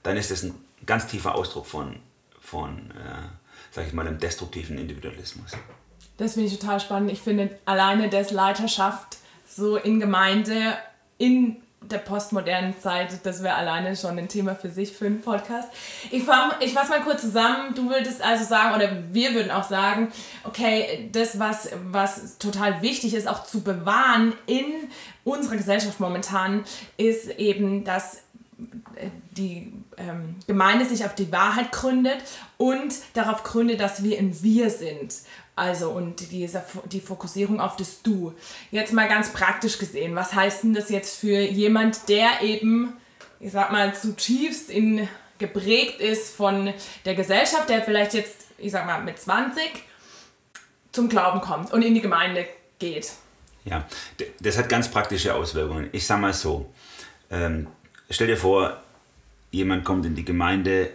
Dann 0.02 0.16
ist 0.16 0.32
das 0.32 0.42
ein 0.42 0.54
ganz 0.84 1.06
tiefer 1.06 1.36
Ausdruck 1.36 1.66
von, 1.66 2.00
von 2.40 2.90
äh, 2.90 3.28
sag 3.70 3.86
ich 3.86 3.92
mal, 3.92 4.06
einem 4.06 4.18
destruktiven 4.18 4.78
Individualismus. 4.78 5.52
Das 6.16 6.34
finde 6.34 6.48
ich 6.48 6.58
total 6.58 6.80
spannend. 6.80 7.10
Ich 7.10 7.20
finde 7.20 7.58
alleine 7.64 8.08
das 8.08 8.30
Leiterschaft 8.30 9.18
so 9.46 9.76
in 9.76 10.00
Gemeinde, 10.00 10.76
in 11.18 11.56
der 11.90 11.98
postmodernen 11.98 12.78
Zeit, 12.80 13.24
das 13.24 13.42
wäre 13.42 13.56
alleine 13.56 13.94
schon 13.96 14.18
ein 14.18 14.28
Thema 14.28 14.54
für 14.54 14.70
sich, 14.70 14.92
für 14.92 15.06
einen 15.06 15.20
Podcast. 15.20 15.68
Ich, 16.10 16.24
ich 16.60 16.72
fasse 16.72 16.90
mal 16.90 17.02
kurz 17.02 17.20
zusammen. 17.20 17.74
Du 17.74 17.90
würdest 17.90 18.22
also 18.22 18.44
sagen, 18.44 18.74
oder 18.74 18.90
wir 19.12 19.34
würden 19.34 19.50
auch 19.50 19.64
sagen, 19.64 20.10
okay, 20.44 21.10
das, 21.12 21.38
was, 21.38 21.70
was 21.90 22.38
total 22.38 22.80
wichtig 22.80 23.14
ist, 23.14 23.28
auch 23.28 23.44
zu 23.44 23.62
bewahren 23.62 24.32
in 24.46 24.64
unserer 25.24 25.56
Gesellschaft 25.56 26.00
momentan, 26.00 26.64
ist 26.96 27.28
eben, 27.38 27.84
dass 27.84 28.22
die 29.32 29.72
ähm, 29.96 30.36
Gemeinde 30.46 30.84
sich 30.84 31.04
auf 31.04 31.14
die 31.14 31.30
Wahrheit 31.32 31.72
gründet 31.72 32.18
und 32.56 32.94
darauf 33.14 33.42
gründet, 33.42 33.80
dass 33.80 34.02
wir 34.02 34.18
in 34.18 34.42
Wir 34.42 34.70
sind. 34.70 35.14
Also 35.56 35.90
und 35.90 36.32
diese, 36.32 36.64
die 36.86 37.00
Fokussierung 37.00 37.60
auf 37.60 37.76
das 37.76 38.02
Du. 38.02 38.34
Jetzt 38.70 38.92
mal 38.92 39.08
ganz 39.08 39.32
praktisch 39.32 39.78
gesehen, 39.78 40.16
was 40.16 40.34
heißt 40.34 40.64
denn 40.64 40.74
das 40.74 40.90
jetzt 40.90 41.18
für 41.18 41.40
jemand, 41.40 42.08
der 42.08 42.42
eben, 42.42 42.94
ich 43.38 43.52
sag 43.52 43.70
mal, 43.70 43.94
zutiefst 43.94 44.68
in, 44.68 45.08
geprägt 45.38 46.00
ist 46.00 46.34
von 46.34 46.72
der 47.04 47.14
Gesellschaft, 47.14 47.68
der 47.68 47.82
vielleicht 47.82 48.14
jetzt, 48.14 48.46
ich 48.58 48.72
sag 48.72 48.86
mal, 48.86 49.02
mit 49.02 49.18
20 49.18 49.62
zum 50.92 51.08
Glauben 51.08 51.40
kommt 51.40 51.72
und 51.72 51.82
in 51.82 51.94
die 51.94 52.00
Gemeinde 52.00 52.46
geht? 52.78 53.12
Ja, 53.64 53.86
das 54.40 54.58
hat 54.58 54.68
ganz 54.68 54.90
praktische 54.90 55.34
Auswirkungen. 55.34 55.88
Ich 55.92 56.06
sag 56.06 56.20
mal 56.20 56.32
so, 56.32 56.70
ähm, 57.30 57.66
stell 58.10 58.26
dir 58.26 58.36
vor, 58.36 58.82
jemand 59.50 59.84
kommt 59.84 60.04
in 60.04 60.14
die 60.14 60.24
Gemeinde, 60.24 60.90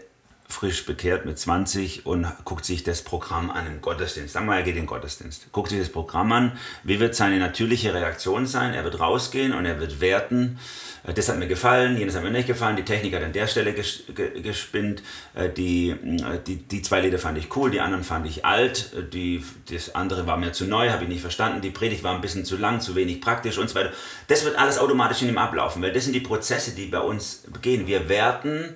frisch 0.50 0.86
bekehrt 0.86 1.26
mit 1.26 1.38
20 1.38 2.08
und 2.08 2.28
guckt 2.44 2.66
sich 2.66 2.84
das 2.84 3.04
Programm 3.04 3.52
an 3.52 3.68
im 3.68 3.82
Gottesdienst. 3.82 4.34
Sagen 4.34 4.48
wir, 4.48 4.56
er 4.56 4.64
geht 4.64 4.76
in 4.76 4.82
den 4.82 4.88
Gottesdienst. 4.88 5.52
Guckt 5.52 5.70
sich 5.70 5.80
das 5.80 5.90
Programm 5.90 6.32
an. 6.32 6.58
Wie 6.84 7.00
wird 7.00 7.14
seine 7.14 7.38
natürliche 7.38 7.94
Reaktion 7.94 8.48
sein? 8.48 8.74
Er 8.74 8.84
wird 8.84 9.00
rausgehen 9.00 9.54
und 9.54 9.66
er 9.66 9.80
wird 9.80 10.02
werten. 10.02 10.58
Äh, 11.06 11.14
das 11.14 11.30
hat 11.30 11.38
mir 11.38 11.48
gefallen, 11.48 11.98
jenes 11.98 12.16
hat 12.16 12.24
mir 12.24 12.32
nicht 12.32 12.48
gefallen. 12.48 12.76
Die 12.76 12.84
Technik 12.84 13.14
hat 13.14 13.24
an 13.24 13.32
der 13.32 13.46
Stelle 13.46 13.74
gespinnt. 13.74 15.04
Äh, 15.36 15.50
die, 15.50 15.92
äh, 15.92 16.40
die, 16.46 16.56
die 16.58 16.82
zwei 16.82 17.02
Lieder 17.02 17.20
fand 17.20 17.38
ich 17.38 17.56
cool, 17.56 17.70
die 17.70 17.80
anderen 17.80 18.04
fand 18.04 18.26
ich 18.26 18.44
alt. 18.44 18.92
Die, 19.14 19.44
das 19.70 19.94
andere 19.94 20.26
war 20.26 20.38
mir 20.38 20.52
zu 20.52 20.66
neu, 20.66 20.90
habe 20.90 21.04
ich 21.04 21.10
nicht 21.10 21.22
verstanden. 21.22 21.62
Die 21.62 21.70
Predigt 21.70 22.04
war 22.04 22.16
ein 22.16 22.22
bisschen 22.22 22.44
zu 22.44 22.58
lang, 22.58 22.82
zu 22.82 22.96
wenig 22.96 23.22
praktisch 23.22 23.60
und 23.60 23.70
so 23.70 23.76
weiter. 23.76 23.92
Das 24.28 24.44
wird 24.46 24.58
alles 24.58 24.80
automatisch 24.80 25.22
in 25.22 25.30
ihm 25.30 25.38
ablaufen, 25.38 25.82
weil 25.84 25.94
das 25.94 26.06
sind 26.06 26.14
die 26.14 26.22
Prozesse, 26.22 26.72
die 26.72 26.88
bei 26.88 27.00
uns 27.00 27.44
gehen. 27.62 27.86
Wir 27.86 28.10
werten 28.10 28.76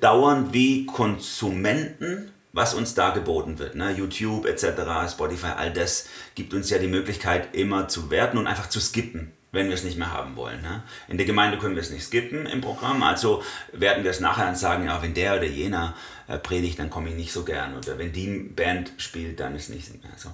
dauernd 0.00 0.52
wie 0.52 0.86
Konsumenten, 0.86 2.30
was 2.52 2.74
uns 2.74 2.94
da 2.94 3.10
geboten 3.10 3.58
wird. 3.58 3.74
Ne? 3.74 3.92
YouTube 3.92 4.46
etc., 4.46 5.10
Spotify, 5.10 5.52
all 5.56 5.72
das 5.72 6.08
gibt 6.34 6.52
uns 6.54 6.70
ja 6.70 6.78
die 6.78 6.88
Möglichkeit, 6.88 7.54
immer 7.54 7.88
zu 7.88 8.10
werten 8.10 8.38
und 8.38 8.46
einfach 8.46 8.68
zu 8.68 8.80
skippen 8.80 9.32
wenn 9.52 9.66
wir 9.66 9.74
es 9.74 9.84
nicht 9.84 9.98
mehr 9.98 10.12
haben 10.12 10.36
wollen. 10.36 10.62
Ne? 10.62 10.82
In 11.08 11.16
der 11.16 11.26
Gemeinde 11.26 11.58
können 11.58 11.74
wir 11.74 11.82
es 11.82 11.90
nicht 11.90 12.04
skippen 12.04 12.46
im 12.46 12.60
Programm, 12.60 13.02
also 13.02 13.42
werden 13.72 14.04
wir 14.04 14.10
es 14.10 14.20
nachher 14.20 14.46
dann 14.46 14.56
sagen, 14.56 14.84
ja, 14.84 15.02
wenn 15.02 15.14
der 15.14 15.36
oder 15.36 15.46
jener 15.46 15.94
äh, 16.28 16.38
predigt, 16.38 16.78
dann 16.78 16.90
komme 16.90 17.08
ich 17.10 17.16
nicht 17.16 17.32
so 17.32 17.44
gern. 17.44 17.76
Oder 17.76 17.98
wenn 17.98 18.12
die 18.12 18.28
Band 18.28 18.92
spielt, 18.98 19.40
dann 19.40 19.56
ist 19.56 19.68
es 19.68 19.74
nicht 19.74 20.02
mehr 20.02 20.12
so. 20.16 20.30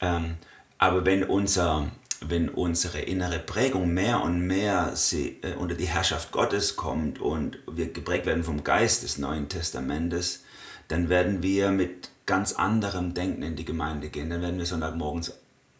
Ähm, 0.00 0.36
aber 0.76 1.04
wenn 1.04 1.24
unser 1.24 1.90
wenn 2.20 2.48
unsere 2.48 3.00
innere 3.00 3.38
Prägung 3.38 3.92
mehr 3.94 4.22
und 4.22 4.40
mehr 4.46 4.94
äh, 5.12 5.54
unter 5.54 5.74
die 5.74 5.86
Herrschaft 5.86 6.32
Gottes 6.32 6.76
kommt 6.76 7.20
und 7.20 7.58
wir 7.70 7.92
geprägt 7.92 8.26
werden 8.26 8.44
vom 8.44 8.64
Geist 8.64 9.02
des 9.02 9.18
Neuen 9.18 9.48
Testamentes, 9.48 10.44
dann 10.88 11.08
werden 11.08 11.42
wir 11.42 11.70
mit 11.70 12.10
ganz 12.26 12.52
anderem 12.54 13.14
Denken 13.14 13.42
in 13.42 13.56
die 13.56 13.64
Gemeinde 13.64 14.08
gehen. 14.08 14.30
Dann 14.30 14.42
werden 14.42 14.58
wir 14.58 14.66
Sonntagmorgens 14.66 15.32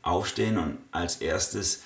aufstehen 0.02 0.58
und 0.58 0.78
als 0.92 1.16
erstes 1.16 1.82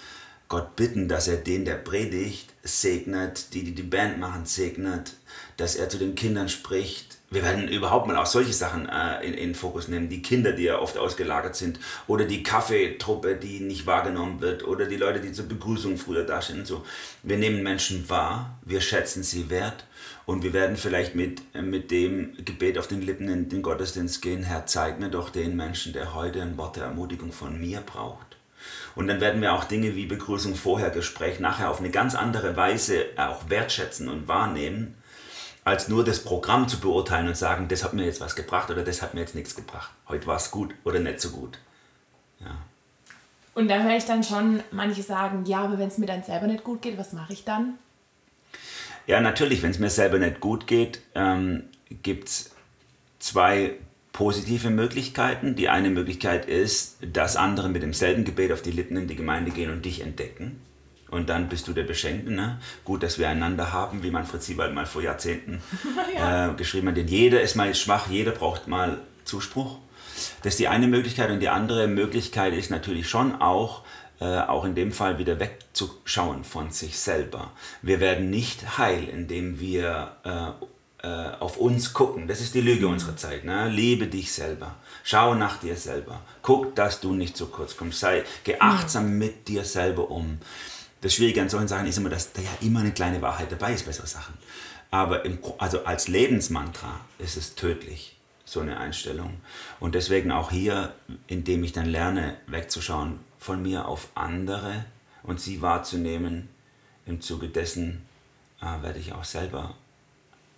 Gott 0.49 0.77
bitten, 0.77 1.09
dass 1.09 1.29
er 1.29 1.38
den, 1.38 1.65
der 1.65 1.77
predigt, 1.77 2.53
segnet, 2.62 3.55
die, 3.55 3.65
die 3.65 3.75
die 3.75 3.83
Band 3.83 4.19
machen, 4.19 4.45
segnet, 4.45 5.15
dass 5.57 5.77
er 5.77 5.88
zu 5.88 5.99
den 5.99 6.15
Kindern 6.15 6.49
spricht. 6.49 7.19
Wir 7.33 7.42
werden 7.42 7.66
überhaupt 7.66 8.07
mal 8.07 8.18
auch 8.18 8.27
solche 8.27 8.53
Sachen 8.53 8.87
äh, 8.90 9.27
in, 9.27 9.33
in 9.33 9.55
Fokus 9.55 9.88
nehmen. 9.88 10.11
Die 10.11 10.21
Kinder, 10.21 10.53
die 10.53 10.64
ja 10.64 10.79
oft 10.79 10.99
ausgelagert 10.99 11.57
sind. 11.57 11.81
Oder 12.07 12.27
die 12.27 12.42
Kaffeetruppe, 12.42 13.37
die 13.37 13.61
nicht 13.61 13.87
wahrgenommen 13.87 14.42
wird. 14.42 14.64
Oder 14.64 14.85
die 14.85 14.99
Leute, 14.99 15.18
die 15.18 15.33
zur 15.33 15.47
Begrüßung 15.47 15.97
früher 15.97 16.25
da 16.25 16.42
stehen. 16.42 16.66
So. 16.66 16.85
Wir 17.23 17.38
nehmen 17.38 17.62
Menschen 17.62 18.11
wahr, 18.11 18.59
wir 18.66 18.83
schätzen 18.83 19.23
sie 19.23 19.49
wert. 19.49 19.87
Und 20.27 20.42
wir 20.42 20.53
werden 20.53 20.77
vielleicht 20.77 21.14
mit, 21.14 21.40
mit 21.55 21.90
dem 21.90 22.37
Gebet 22.45 22.77
auf 22.79 22.87
den 22.87 23.01
Lippen 23.01 23.31
in 23.31 23.49
den 23.49 23.62
Gottesdienst 23.62 24.21
gehen. 24.21 24.42
Herr, 24.42 24.66
zeig 24.66 25.01
mir 25.01 25.09
doch 25.09 25.31
den 25.31 25.57
Menschen, 25.57 25.95
der 25.95 26.14
heute 26.14 26.42
ein 26.42 26.59
Wort 26.59 26.77
der 26.77 26.85
Ermutigung 26.85 27.33
von 27.33 27.59
mir 27.59 27.81
braucht. 27.81 28.37
Und 28.95 29.09
dann 29.09 29.23
werden 29.23 29.40
wir 29.40 29.55
auch 29.55 29.64
Dinge 29.64 29.97
wie 29.97 30.05
Begrüßung 30.05 30.55
vorher, 30.55 30.90
Gespräch 30.90 31.40
nachher 31.40 31.71
auf 31.71 31.81
eine 31.81 31.90
ganz 31.90 32.14
andere 32.14 32.57
Weise 32.57 33.07
auch 33.16 33.49
wertschätzen 33.49 34.09
und 34.09 34.29
wahrnehmen, 34.29 34.97
als 35.64 35.88
nur 35.88 36.05
das 36.05 36.25
Programm 36.25 36.68
zu 36.68 36.81
beurteilen 36.81 37.29
und 37.29 37.37
sagen, 37.37 37.68
das 37.68 37.85
hat 37.85 37.92
mir 37.92 38.05
jetzt 38.05 38.20
was 38.20 38.35
gebracht 38.35 38.70
oder 38.70 38.83
das 38.83 39.01
hat 39.01 39.14
mir 39.14 39.20
jetzt 39.20 39.35
nichts 39.35 39.55
gebracht. 39.55 39.90
Heute 40.09 40.27
war 40.27 40.37
es 40.37 40.51
gut 40.51 40.75
oder 40.85 40.98
nicht 40.98 41.20
so 41.20 41.31
gut. 41.31 41.59
Ja. 42.40 42.57
Und 43.55 43.68
da 43.68 43.83
höre 43.83 43.96
ich 43.96 44.05
dann 44.05 44.25
schon 44.25 44.61
manche 44.70 45.03
sagen, 45.03 45.44
ja, 45.44 45.62
aber 45.64 45.79
wenn 45.79 45.88
es 45.88 45.98
mir 45.98 46.07
dann 46.07 46.22
selber 46.22 46.46
nicht 46.46 46.64
gut 46.64 46.83
geht, 46.83 46.98
was 46.98 47.12
mache 47.12 47.33
ich 47.33 47.44
dann? 47.44 47.75
Ja, 49.07 49.20
natürlich, 49.20 49.62
wenn 49.62 49.70
es 49.70 49.79
mir 49.79 49.90
selber 49.90 50.18
nicht 50.18 50.40
gut 50.40 50.66
geht, 50.66 51.03
ähm, 51.14 51.64
gibt 52.03 52.29
es 52.29 52.51
zwei 53.18 53.75
positive 54.12 54.70
Möglichkeiten. 54.70 55.55
Die 55.55 55.68
eine 55.68 55.90
Möglichkeit 55.90 56.46
ist, 56.46 56.98
dass 57.01 57.37
andere 57.37 57.68
mit 57.68 57.83
demselben 57.83 58.25
Gebet 58.25 58.53
auf 58.53 58.62
die 58.62 58.70
Lippen 58.70 58.96
in 58.96 59.09
die 59.09 59.16
Gemeinde 59.16 59.51
gehen 59.51 59.70
und 59.70 59.85
dich 59.85 60.01
entdecken. 60.01 60.61
Und 61.12 61.29
dann 61.29 61.51
bist 61.51 61.68
du 61.68 61.75
der 61.75 61.83
Beschenkte. 61.83 62.33
Ne? 62.33 62.59
Gut, 62.85 63.03
dass 63.03 63.18
wir 63.18 63.29
einander 63.29 63.70
haben, 63.70 64.03
wie 64.03 64.11
Manfred 64.11 64.42
Siebald 64.42 64.72
mal 64.72 64.87
vor 64.87 65.03
Jahrzehnten 65.03 65.62
ja. 66.16 66.48
äh, 66.48 66.55
geschrieben 66.55 66.88
hat. 66.88 66.96
Denn 66.96 67.07
jeder 67.07 67.42
ist 67.42 67.55
mal 67.55 67.75
schwach, 67.75 68.09
jeder 68.09 68.33
braucht 68.33 68.66
mal 68.66 68.98
Zuspruch. 69.27 69.77
Das 70.42 70.55
ist 70.55 70.61
die 70.61 70.68
eine 70.68 70.87
Möglichkeit. 70.88 71.31
Und 71.31 71.40
die 71.40 71.51
andere 71.51 71.87
Möglichkeit 71.87 72.55
ist 72.55 72.70
natürlich 72.70 73.11
schon 73.11 73.42
auch, 73.42 73.83
äh, 74.20 74.25
auch 74.25 74.64
in 74.64 74.75
dem 74.75 74.90
Fall 74.90 75.18
wieder 75.18 75.38
wegzuschauen 75.38 76.44
von 76.44 76.70
sich 76.70 76.98
selber. 76.98 77.51
Wir 77.83 78.01
werden 78.01 78.31
nicht 78.31 78.79
heil, 78.79 79.07
indem 79.07 79.61
wir 79.61 80.16
äh, 80.25 80.64
äh, 81.07 81.33
auf 81.40 81.59
uns 81.59 81.92
gucken. 81.92 82.27
Das 82.27 82.40
ist 82.40 82.55
die 82.55 82.62
Lüge 82.62 82.87
mhm. 82.87 82.94
unserer 82.94 83.16
Zeit. 83.16 83.44
Ne? 83.44 83.68
Liebe 83.68 84.07
dich 84.07 84.33
selber. 84.33 84.77
Schau 85.05 85.35
nach 85.35 85.59
dir 85.59 85.77
selber. 85.77 86.22
Guck, 86.40 86.75
dass 86.75 87.01
du 87.01 87.12
nicht 87.12 87.37
zu 87.37 87.48
kurz 87.48 87.77
kommst. 87.77 88.01
Sei 88.01 88.25
geachtsam 88.44 89.11
mhm. 89.11 89.18
mit 89.18 89.48
dir 89.48 89.64
selber 89.64 90.11
um. 90.11 90.38
Das 91.03 91.15
Schwierige 91.15 91.43
an 91.43 91.49
solchen 91.49 91.69
Sachen 91.69 91.87
ist 91.88 91.99
immer, 91.99 92.11
dass 92.11 92.33
da 92.33 92.41
ja 92.41 92.51
immer 92.61 92.81
eine 92.81 92.93
kleine 92.93 93.21
Wahrheit 93.21 93.51
dabei 93.51 93.75
ist 93.75 93.85
bei 93.85 93.93
solchen 93.93 94.12
Sachen. 94.12 94.35
Aber 94.93 95.25
im, 95.25 95.38
also 95.59 95.85
als 95.85 96.07
Lebensmantra 96.07 97.01
ist 97.19 97.37
es 97.37 97.57
tödlich, 97.57 98.17
so 98.45 98.61
eine 98.61 98.79
Einstellung. 98.79 99.41
Und 99.81 99.97
deswegen 99.97 100.31
auch 100.31 100.53
hier, 100.53 100.95
indem 101.27 101.65
ich 101.65 101.73
dann 101.73 101.87
lerne, 101.87 102.37
wegzuschauen 102.47 103.19
von 103.38 103.62
mir 103.62 103.88
auf 103.88 104.11
andere 104.15 104.85
und 105.25 105.41
sie 105.41 105.61
wahrzunehmen, 105.61 106.49
im 107.05 107.21
Zuge 107.21 107.49
dessen 107.49 108.03
äh, 108.61 108.83
werde 108.83 109.01
ich 109.01 109.12
auch 109.12 109.25
selber 109.25 109.75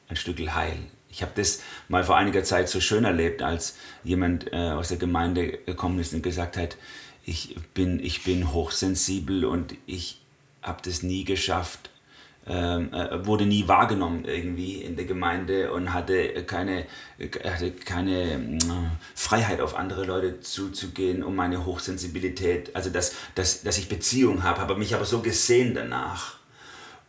ein 0.09 0.17
Stück 0.17 0.39
heil. 0.39 0.77
Ich 1.09 1.23
habe 1.23 1.33
das 1.37 1.63
mal 1.89 2.05
vor 2.05 2.17
einiger 2.17 2.45
Zeit 2.45 2.69
so 2.69 2.81
schön 2.81 3.05
erlebt, 3.05 3.41
als 3.41 3.77
jemand 4.03 4.53
äh, 4.53 4.57
aus 4.57 4.89
der 4.89 4.99
Gemeinde 4.99 5.59
gekommen 5.65 6.01
ist 6.01 6.13
und 6.13 6.23
gesagt 6.23 6.59
hat, 6.59 6.77
ich 7.25 7.57
bin, 7.73 7.99
ich 8.05 8.25
bin 8.25 8.53
hochsensibel 8.53 9.47
und 9.47 9.75
ich 9.87 10.21
habe 10.65 10.83
das 10.85 11.03
nie 11.03 11.25
geschafft, 11.25 11.91
ähm, 12.47 12.93
äh, 12.93 13.25
wurde 13.27 13.47
nie 13.47 13.69
wahrgenommen 13.69 14.25
irgendwie 14.25 14.83
in 14.83 14.97
der 14.97 15.07
Gemeinde 15.07 15.73
und 15.73 15.95
hatte 15.95 16.45
keine, 16.45 16.85
hatte 17.43 17.71
keine 17.71 18.33
äh, 18.35 18.59
Freiheit 19.15 19.61
auf 19.61 19.77
andere 19.77 20.05
Leute 20.05 20.41
zuzugehen, 20.41 21.23
um 21.23 21.37
meine 21.37 21.65
Hochsensibilität, 21.65 22.75
also 22.77 22.91
dass, 22.91 23.15
dass, 23.35 23.63
dass 23.63 23.79
ich 23.79 23.89
Beziehung 23.89 24.43
habe, 24.43 24.61
habe 24.61 24.77
mich 24.77 24.95
aber 24.95 25.07
so 25.07 25.21
gesehen 25.21 25.75
danach. 25.75 26.37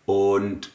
Und 0.06 0.70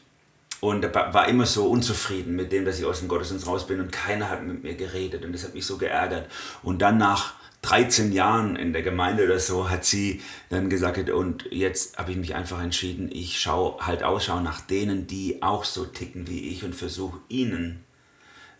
und 0.59 0.93
war 0.93 1.27
immer 1.27 1.47
so 1.47 1.65
unzufrieden 1.65 2.35
mit 2.35 2.51
dem, 2.51 2.65
dass 2.65 2.77
ich 2.77 2.85
aus 2.85 2.99
dem 2.99 3.07
Gottesdienst 3.07 3.47
raus 3.47 3.65
bin 3.65 3.79
und 3.79 3.91
keiner 3.91 4.29
hat 4.29 4.43
mit 4.43 4.61
mir 4.61 4.75
geredet 4.75 5.25
und 5.25 5.33
das 5.33 5.43
hat 5.43 5.55
mich 5.55 5.65
so 5.65 5.79
geärgert. 5.79 6.29
Und 6.61 6.83
dann 6.83 6.99
nach 6.99 7.33
13 7.63 8.11
Jahren 8.11 8.55
in 8.55 8.73
der 8.73 8.81
Gemeinde 8.81 9.23
oder 9.25 9.39
so 9.39 9.69
hat 9.69 9.85
sie 9.85 10.21
dann 10.49 10.69
gesagt, 10.69 11.09
und 11.11 11.45
jetzt 11.51 11.97
habe 11.97 12.11
ich 12.11 12.17
mich 12.17 12.33
einfach 12.33 12.61
entschieden, 12.61 13.09
ich 13.11 13.39
schaue 13.39 13.85
halt 13.85 14.01
Ausschau 14.03 14.39
nach 14.39 14.61
denen, 14.61 15.05
die 15.05 15.43
auch 15.43 15.63
so 15.63 15.85
ticken 15.85 16.27
wie 16.27 16.49
ich 16.49 16.63
und 16.63 16.73
versuche 16.73 17.19
ihnen 17.29 17.83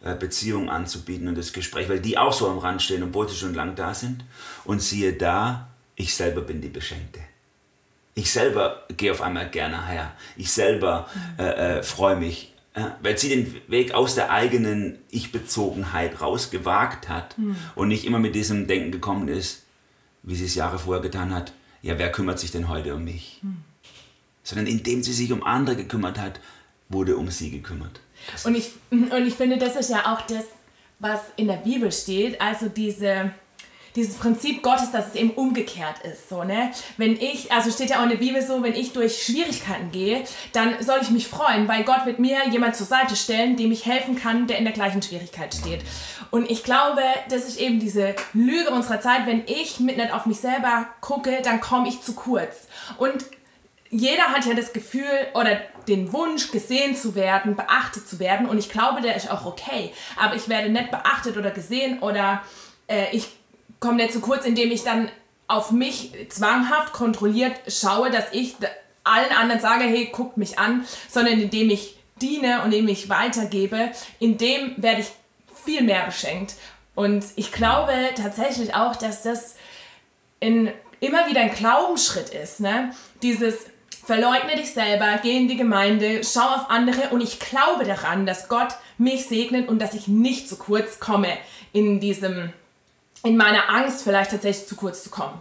äh, 0.04 0.16
Beziehungen 0.16 0.70
anzubieten 0.70 1.28
und 1.28 1.38
das 1.38 1.52
Gespräch, 1.52 1.90
weil 1.90 2.00
die 2.00 2.18
auch 2.18 2.34
so 2.34 2.48
am 2.48 2.60
Rand 2.60 2.82
stehen, 2.82 3.04
obwohl 3.04 3.28
sie 3.28 3.36
schon 3.36 3.56
lang 3.56 3.76
da 3.76 3.94
sind. 3.94 4.24
Und 4.66 4.82
siehe 4.82 5.14
da, 5.14 5.70
ich 5.96 6.16
selber 6.16 6.42
bin 6.42 6.62
die 6.62 6.70
Beschenkte. 6.70 7.20
Ich 8.14 8.32
selber 8.32 8.84
gehe 8.98 9.12
auf 9.12 9.22
einmal 9.22 9.50
gerne 9.50 9.88
her. 9.88 10.14
Ich 10.36 10.52
selber 10.52 11.08
äh, 11.40 11.80
äh, 11.80 11.84
freue 11.84 12.18
mich, 12.18 12.51
weil 13.02 13.18
sie 13.18 13.30
den 13.30 13.56
Weg 13.68 13.94
aus 13.94 14.16
der 14.16 14.32
eigenen 14.32 15.00
Ich-Bezogenheit 15.10 16.22
rausgewagt 16.22 17.10
hat 17.10 17.38
mhm. 17.38 17.56
und 17.76 17.90
nicht 17.90 18.06
immer 18.06 18.20
mit 18.20 18.34
diesem 18.34 18.68
Denken 18.68 18.92
gekommen 18.92 19.28
ist, 19.28 19.64
wie 20.24 20.36
sie 20.36 20.46
es 20.46 20.56
Jahre 20.56 20.80
vorher 20.80 21.02
getan 21.02 21.34
hat, 21.34 21.54
ja, 21.82 21.98
wer 21.98 22.12
kümmert 22.12 22.40
sich 22.40 22.52
denn 22.52 22.70
heute 22.70 22.96
um 22.96 23.04
mich? 23.04 23.40
Mhm. 23.42 23.58
Sondern 24.44 24.68
indem 24.68 25.04
sie 25.04 25.14
sich 25.14 25.32
um 25.32 25.44
andere 25.44 25.76
gekümmert 25.76 26.18
hat, 26.20 26.40
wurde 26.90 27.18
um 27.18 27.30
sie 27.30 27.52
gekümmert. 27.52 28.00
und 28.46 28.56
ich, 28.56 28.72
und 28.90 29.28
ich 29.28 29.34
finde, 29.34 29.58
das 29.58 29.76
ist 29.76 29.90
ja 29.90 30.14
auch 30.14 30.22
das, 30.22 30.46
was 31.00 31.20
in 31.36 31.48
der 31.48 31.58
Bibel 31.58 31.92
steht, 31.92 32.40
also 32.40 32.70
diese 32.70 33.32
dieses 33.96 34.16
Prinzip 34.16 34.64
Gottes, 34.64 34.92
dass 34.92 35.08
es 35.08 35.16
eben 35.16 35.32
umgekehrt 35.32 36.00
ist. 36.04 36.30
So, 36.30 36.44
ne? 36.44 36.72
Wenn 36.98 37.14
ich, 37.14 37.52
also 37.52 37.72
steht 37.72 37.90
ja 37.90 38.00
auch 38.00 38.04
in 38.04 38.10
der 38.10 38.18
Bibel 38.18 38.42
so, 38.42 38.64
wenn 38.64 38.74
ich 38.74 38.94
durch 38.94 39.24
Schwierigkeiten 39.24 39.92
gehe, 39.92 40.24
dann 40.54 40.82
soll 40.82 41.00
ich 41.02 41.10
mich 41.10 41.28
freuen, 41.28 41.68
weil 41.68 41.84
Gott 41.84 42.06
wird 42.06 42.20
mir 42.20 42.48
jemand 42.50 42.76
zur 42.76 42.88
Seite 42.88 43.16
stellen, 43.16 43.58
dem 43.58 43.72
ich 43.72 43.86
helfen 43.86 44.16
kann, 44.16 44.48
der 44.48 44.58
in 44.58 44.66
der 44.66 44.74
gleichen 44.74 45.02
Schwierigkeit 45.02 45.54
steht. 45.54 45.82
Und 46.30 46.50
ich 46.50 46.64
glaube, 46.64 47.02
das 47.30 47.46
ist 47.46 47.60
eben 47.60 47.80
diese 47.80 48.16
Lüge 48.34 48.72
unserer 48.72 49.02
Zeit, 49.02 49.26
wenn 49.26 49.44
ich 49.48 49.80
mit 49.80 49.98
nicht 49.98 50.14
auf 50.14 50.26
mich 50.26 50.40
selber 50.40 50.88
gucke, 51.02 51.42
dann 51.44 51.60
komme 51.60 51.90
ich 51.90 52.02
zu 52.02 52.14
kurz. 52.14 52.68
Und 52.98 53.26
jeder 53.90 54.24
hat 54.24 54.46
ja 54.46 54.54
das 54.54 54.72
Gefühl 54.72 55.28
oder 55.34 55.60
den 55.90 56.14
Wunsch, 56.14 56.52
gesehen 56.52 56.96
zu 56.96 57.16
werden, 57.16 57.58
beachtet 57.58 58.08
zu 58.08 58.20
werden. 58.20 58.48
Und 58.48 58.58
ich 58.58 58.70
glaube, 58.70 59.02
der 59.02 59.18
ist 59.18 59.30
auch 59.30 59.46
okay. 59.46 59.92
Aber 60.18 60.36
ich 60.36 60.48
werde 60.48 60.70
nicht 60.70 60.92
beachtet 60.92 61.36
oder 61.36 61.52
gesehen 61.52 62.00
oder 62.00 62.42
äh, 62.88 63.08
ich 63.12 63.28
komme 63.82 63.98
nicht 63.98 64.14
zu 64.14 64.22
kurz, 64.22 64.46
indem 64.46 64.72
ich 64.72 64.84
dann 64.84 65.12
auf 65.50 65.72
mich 65.72 66.14
zwanghaft 66.30 66.94
kontrolliert 66.94 67.54
schaue, 67.68 68.10
dass 68.10 68.32
ich 68.32 68.56
allen 69.04 69.32
anderen 69.38 69.60
sage, 69.60 69.84
hey, 69.84 70.10
guckt 70.14 70.38
mich 70.38 70.58
an, 70.58 70.86
sondern 71.10 71.42
indem 71.42 71.70
ich 71.70 71.98
diene 72.22 72.62
und 72.62 72.72
indem 72.72 72.88
ich 72.88 73.10
weitergebe, 73.10 73.92
indem 74.20 74.82
werde 74.82 75.02
ich 75.02 75.08
viel 75.66 75.84
mehr 75.84 76.06
beschenkt. 76.06 76.56
Und 76.96 77.26
ich 77.36 77.52
glaube 77.52 77.92
tatsächlich 78.16 78.76
auch, 78.76 78.96
dass 78.96 79.24
das 79.24 79.56
in, 80.40 80.72
immer 81.00 81.28
wieder 81.28 81.42
ein 81.42 81.54
Glaubensschritt 81.54 82.30
ist. 82.30 82.60
Ne? 82.60 82.94
Dieses 83.24 83.66
verleugne 84.06 84.56
dich 84.56 84.74
selber, 84.74 85.20
geh 85.22 85.36
in 85.36 85.48
die 85.48 85.58
Gemeinde, 85.58 86.22
schau 86.24 86.42
auf 86.42 86.70
andere 86.70 87.10
und 87.10 87.22
ich 87.22 87.40
glaube 87.40 87.84
daran, 87.86 88.26
dass 88.26 88.48
Gott 88.48 88.76
mich 88.98 89.26
segnet 89.26 89.68
und 89.68 89.80
dass 89.82 89.96
ich 89.96 90.08
nicht 90.08 90.48
zu 90.48 90.58
kurz 90.58 91.00
komme 91.00 91.30
in 91.74 92.00
diesem 92.00 92.54
in 93.24 93.38
meiner 93.38 93.70
Angst 93.70 94.04
vielleicht 94.04 94.32
tatsächlich 94.32 94.68
zu 94.68 94.76
kurz 94.76 95.04
zu 95.04 95.10
kommen. 95.10 95.40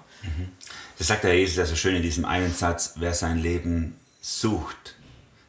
Das 0.98 1.06
sagt 1.06 1.24
der 1.24 1.38
Jesus 1.38 1.56
ja 1.56 1.64
so 1.64 1.76
schön 1.76 1.96
in 1.96 2.02
diesem 2.02 2.24
einen 2.24 2.52
Satz, 2.52 2.94
wer 2.96 3.14
sein 3.14 3.38
Leben 3.38 3.96
sucht, 4.20 4.96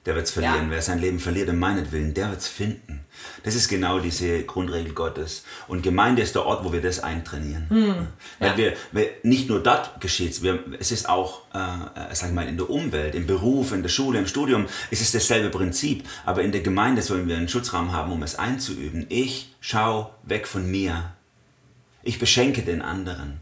der 0.05 0.15
wird 0.15 0.25
es 0.25 0.31
verlieren. 0.31 0.65
Ja. 0.65 0.71
Wer 0.71 0.81
sein 0.81 0.99
Leben 0.99 1.19
verliert 1.19 1.49
um 1.49 1.59
meinetwillen, 1.59 2.13
der 2.13 2.29
wird 2.29 2.39
es 2.39 2.47
finden. 2.47 3.01
Das 3.43 3.53
ist 3.53 3.67
genau 3.67 3.99
diese 3.99 4.43
Grundregel 4.43 4.93
Gottes. 4.93 5.43
Und 5.67 5.83
Gemeinde 5.83 6.21
ist 6.21 6.33
der 6.33 6.45
Ort, 6.45 6.63
wo 6.63 6.73
wir 6.73 6.81
das 6.81 7.01
eintrainieren. 7.01 7.67
Mhm. 7.69 8.07
Weil 8.39 8.51
ja. 8.51 8.57
wir, 8.57 8.73
wir, 8.91 9.09
nicht 9.23 9.49
nur 9.49 9.61
dort 9.61 10.01
geschieht 10.01 10.41
es, 10.79 10.91
ist 10.91 11.07
auch, 11.07 11.41
äh, 11.53 11.57
äh, 11.59 12.15
sag 12.15 12.29
ich 12.29 12.33
mal, 12.33 12.47
in 12.47 12.57
der 12.57 12.69
Umwelt, 12.69 13.13
im 13.13 13.27
Beruf, 13.27 13.73
in 13.73 13.83
der 13.83 13.89
Schule, 13.89 14.17
im 14.17 14.27
Studium, 14.27 14.67
es 14.89 15.01
ist 15.01 15.13
dasselbe 15.13 15.49
Prinzip. 15.49 16.07
Aber 16.25 16.41
in 16.41 16.51
der 16.51 16.61
Gemeinde 16.61 17.01
sollen 17.01 17.27
wir 17.27 17.35
einen 17.35 17.49
Schutzraum 17.49 17.91
haben, 17.91 18.11
um 18.11 18.23
es 18.23 18.35
einzuüben. 18.35 19.05
Ich 19.09 19.53
schau 19.59 20.15
weg 20.23 20.47
von 20.47 20.69
mir 20.69 21.11
ich 22.03 22.19
beschenke 22.19 22.61
den 22.61 22.81
anderen 22.81 23.39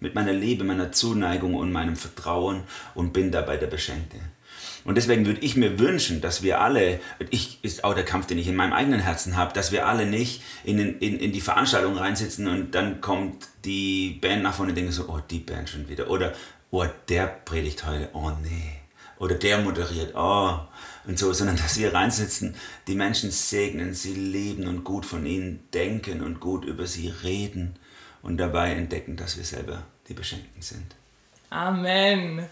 mit 0.00 0.14
meiner 0.14 0.32
Liebe, 0.32 0.64
meiner 0.64 0.92
Zuneigung 0.92 1.54
und 1.54 1.72
meinem 1.72 1.96
Vertrauen 1.96 2.64
und 2.94 3.12
bin 3.12 3.30
dabei 3.30 3.56
der 3.56 3.68
Beschenkte. 3.68 4.18
Und 4.84 4.96
deswegen 4.96 5.26
würde 5.26 5.40
ich 5.40 5.56
mir 5.56 5.78
wünschen, 5.78 6.20
dass 6.20 6.42
wir 6.42 6.60
alle, 6.60 7.00
ich 7.30 7.58
ist 7.62 7.84
auch 7.84 7.94
der 7.94 8.04
Kampf, 8.04 8.26
den 8.26 8.38
ich 8.38 8.48
in 8.48 8.56
meinem 8.56 8.72
eigenen 8.72 9.00
Herzen 9.00 9.36
habe, 9.36 9.52
dass 9.52 9.70
wir 9.70 9.86
alle 9.86 10.06
nicht 10.06 10.42
in, 10.64 10.78
in, 10.98 11.18
in 11.18 11.32
die 11.32 11.40
Veranstaltung 11.40 11.96
reinsitzen 11.96 12.48
und 12.48 12.74
dann 12.74 13.00
kommt 13.00 13.48
die 13.64 14.18
Band 14.20 14.42
nach 14.42 14.54
vorne 14.54 14.72
und 14.72 14.76
denken 14.76 14.92
so, 14.92 15.08
oh, 15.08 15.20
die 15.30 15.38
Band 15.38 15.68
schon 15.68 15.88
wieder. 15.88 16.10
Oder 16.10 16.32
oh, 16.70 16.84
der 17.08 17.26
predigt 17.26 17.86
heute, 17.86 18.08
oh 18.12 18.32
nee. 18.42 18.72
Oder 19.18 19.36
der 19.36 19.58
moderiert, 19.58 20.14
oh. 20.16 20.58
Und 21.04 21.18
so, 21.18 21.32
sondern 21.32 21.56
dass 21.56 21.78
wir 21.78 21.92
reinsitzen, 21.92 22.54
die 22.86 22.94
Menschen 22.94 23.30
segnen, 23.30 23.92
sie 23.92 24.14
lieben 24.14 24.68
und 24.68 24.84
gut 24.84 25.04
von 25.04 25.26
ihnen 25.26 25.66
denken 25.74 26.22
und 26.22 26.38
gut 26.38 26.64
über 26.64 26.86
sie 26.86 27.08
reden 27.08 27.74
und 28.22 28.38
dabei 28.38 28.72
entdecken, 28.72 29.16
dass 29.16 29.36
wir 29.36 29.44
selber 29.44 29.82
die 30.08 30.14
Beschenkten 30.14 30.62
sind. 30.62 30.94
Amen. 31.50 32.46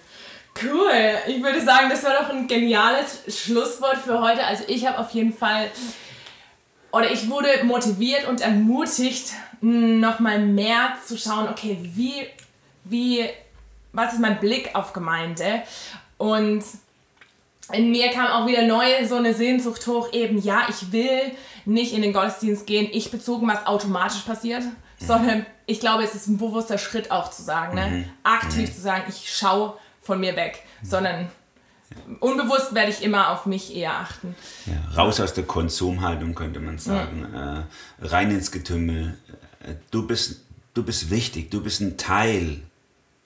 Cool. 0.60 0.90
Ich 1.28 1.42
würde 1.42 1.60
sagen, 1.60 1.88
das 1.88 2.02
war 2.02 2.12
doch 2.20 2.30
ein 2.30 2.48
geniales 2.48 3.22
Schlusswort 3.28 3.98
für 3.98 4.20
heute. 4.20 4.44
Also 4.44 4.64
ich 4.66 4.84
habe 4.84 4.98
auf 4.98 5.10
jeden 5.10 5.32
Fall 5.32 5.70
oder 6.92 7.10
ich 7.10 7.28
wurde 7.30 7.48
motiviert 7.64 8.26
und 8.26 8.40
ermutigt, 8.40 9.32
nochmal 9.60 10.40
mehr 10.40 10.96
zu 11.06 11.16
schauen, 11.16 11.48
okay, 11.48 11.78
wie, 11.94 12.26
wie, 12.84 13.28
was 13.92 14.14
ist 14.14 14.20
mein 14.20 14.40
Blick 14.40 14.74
auf 14.74 14.92
Gemeinde? 14.92 15.62
Und 16.18 16.64
in 17.72 17.90
mir 17.90 18.10
kam 18.10 18.26
auch 18.26 18.46
wieder 18.46 18.66
neu 18.66 18.84
so 19.06 19.16
eine 19.16 19.34
Sehnsucht 19.34 19.86
hoch, 19.86 20.12
eben, 20.12 20.40
ja, 20.40 20.62
ich 20.68 20.92
will 20.92 21.32
nicht 21.64 21.92
in 21.92 22.02
den 22.02 22.12
Gottesdienst 22.12 22.66
gehen, 22.66 22.88
ich 22.90 23.10
bezogen, 23.10 23.46
was 23.48 23.66
automatisch 23.66 24.22
passiert, 24.22 24.62
mhm. 24.64 25.06
sondern 25.06 25.46
ich 25.66 25.80
glaube, 25.80 26.02
es 26.02 26.14
ist 26.14 26.28
ein 26.28 26.38
bewusster 26.38 26.78
Schritt 26.78 27.10
auch 27.10 27.30
zu 27.30 27.42
sagen, 27.42 27.74
ne? 27.76 27.86
Mhm. 27.86 28.04
aktiv 28.22 28.68
mhm. 28.68 28.74
zu 28.74 28.80
sagen, 28.80 29.04
ich 29.08 29.32
schaue 29.32 29.74
von 30.02 30.20
mir 30.20 30.36
weg, 30.36 30.62
mhm. 30.82 30.86
sondern 30.86 31.28
unbewusst 32.20 32.74
werde 32.74 32.90
ich 32.90 33.02
immer 33.02 33.30
auf 33.30 33.46
mich 33.46 33.74
eher 33.74 33.92
achten. 33.92 34.34
Ja, 34.66 35.02
raus 35.02 35.20
aus 35.20 35.34
der 35.34 35.44
Konsumhaltung 35.44 36.34
könnte 36.34 36.60
man 36.60 36.78
sagen, 36.78 37.26
äh, 37.34 38.06
rein 38.06 38.30
ins 38.30 38.50
Getümmel. 38.50 39.16
Äh, 39.60 39.74
du 39.90 40.06
bist, 40.06 40.44
du 40.74 40.82
bist 40.82 41.10
wichtig, 41.10 41.50
du 41.50 41.62
bist 41.62 41.80
ein 41.80 41.96
Teil 41.96 42.62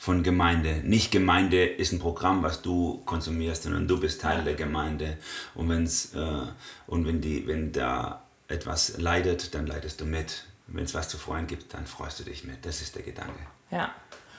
von 0.04 0.22
Gemeinde. 0.22 0.82
Nicht 0.84 1.12
Gemeinde 1.12 1.64
ist 1.64 1.92
ein 1.92 1.98
Programm, 1.98 2.42
was 2.42 2.60
du 2.60 3.00
konsumierst, 3.06 3.62
sondern 3.62 3.88
du 3.88 3.98
bist 3.98 4.20
Teil 4.20 4.44
der 4.44 4.52
Gemeinde. 4.52 5.16
Und, 5.54 5.70
wenn's, 5.70 6.14
äh, 6.14 6.42
und 6.86 7.06
wenn, 7.06 7.22
die, 7.22 7.46
wenn 7.46 7.72
da 7.72 8.22
etwas 8.46 8.98
leidet, 8.98 9.54
dann 9.54 9.66
leidest 9.66 10.02
du 10.02 10.04
mit. 10.04 10.44
Wenn 10.66 10.84
es 10.84 10.92
was 10.92 11.08
zu 11.08 11.16
freuen 11.16 11.46
gibt, 11.46 11.72
dann 11.72 11.86
freust 11.86 12.20
du 12.20 12.24
dich 12.24 12.44
mit. 12.44 12.66
Das 12.66 12.82
ist 12.82 12.94
der 12.94 13.02
Gedanke. 13.02 13.40
Ja. 13.70 13.92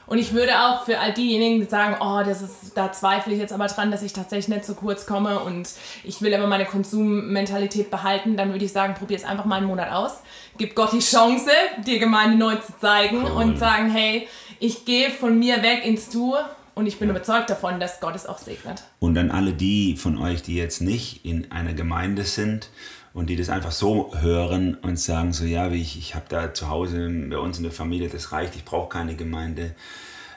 Und 0.08 0.20
ich 0.20 0.34
würde 0.34 0.54
auch 0.60 0.86
für 0.86 1.00
all 1.00 1.14
diejenigen, 1.14 1.60
die 1.62 1.66
sagen, 1.66 1.98
oh, 2.00 2.22
das 2.24 2.44
ist, 2.44 2.78
da 2.78 2.92
zweifle 2.92 3.34
ich 3.34 3.40
jetzt 3.40 3.52
aber 3.52 3.66
dran, 3.66 3.90
dass 3.90 4.04
ich 4.04 4.14
tatsächlich 4.14 4.56
nicht 4.56 4.66
so 4.66 4.76
kurz 4.76 5.08
komme 5.08 5.40
und 5.40 5.68
ich 6.04 6.22
will 6.22 6.34
aber 6.36 6.46
meine 6.46 6.66
Konsummentalität 6.66 7.90
behalten, 7.90 8.38
dann 8.38 8.52
würde 8.52 8.66
ich 8.66 8.72
sagen, 8.72 8.94
probier 8.94 9.18
es 9.18 9.24
einfach 9.24 9.46
mal 9.46 9.56
einen 9.56 9.66
Monat 9.66 9.92
aus. 9.92 10.22
Gib 10.60 10.76
Gott 10.76 10.94
die 10.94 11.00
Chance, 11.00 11.50
dir 11.86 11.98
Gemeinde 11.98 12.38
neu 12.38 12.56
zu 12.58 12.78
zeigen 12.80 13.24
cool. 13.24 13.32
und 13.32 13.58
sagen, 13.58 13.90
hey, 13.90 14.28
ich 14.60 14.86
gehe 14.86 15.10
von 15.10 15.38
mir 15.38 15.62
weg 15.64 15.86
ins 15.86 16.10
Du 16.10 16.36
und 16.76 16.88
ich 16.88 17.00
bin 17.00 17.10
ja. 17.10 17.16
überzeugt 17.16 17.50
davon, 17.50 17.80
dass 17.80 18.00
Gott 18.00 18.16
es 18.16 18.26
auch 18.26 18.38
segnet. 18.38 18.84
Und 19.00 19.16
dann 19.16 19.32
alle 19.32 19.54
die 19.54 19.96
von 19.96 20.18
euch, 20.18 20.44
die 20.44 20.56
jetzt 20.56 20.82
nicht 20.82 21.26
in 21.26 21.52
einer 21.52 21.74
Gemeinde 21.74 22.24
sind 22.24 22.70
und 23.14 23.28
die 23.28 23.38
das 23.38 23.50
einfach 23.50 23.72
so 23.72 24.14
hören 24.20 24.76
und 24.76 25.00
sagen 25.00 25.32
so, 25.32 25.46
ja, 25.46 25.72
wie 25.72 25.82
ich, 25.82 25.98
ich 25.98 26.16
habe 26.16 26.26
da 26.28 26.54
zu 26.54 26.70
Hause 26.70 27.10
bei 27.30 27.38
uns 27.38 27.58
in 27.58 27.64
der 27.64 27.72
Familie, 27.72 28.10
das 28.10 28.34
reicht, 28.34 28.56
ich 28.56 28.66
brauche 28.66 28.90
keine 28.90 29.16
Gemeinde. 29.16 29.74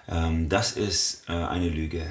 Ähm, 0.08 0.48
das 0.48 0.72
ist 0.72 1.24
äh, 1.28 1.32
eine 1.32 1.68
Lüge, 1.68 2.06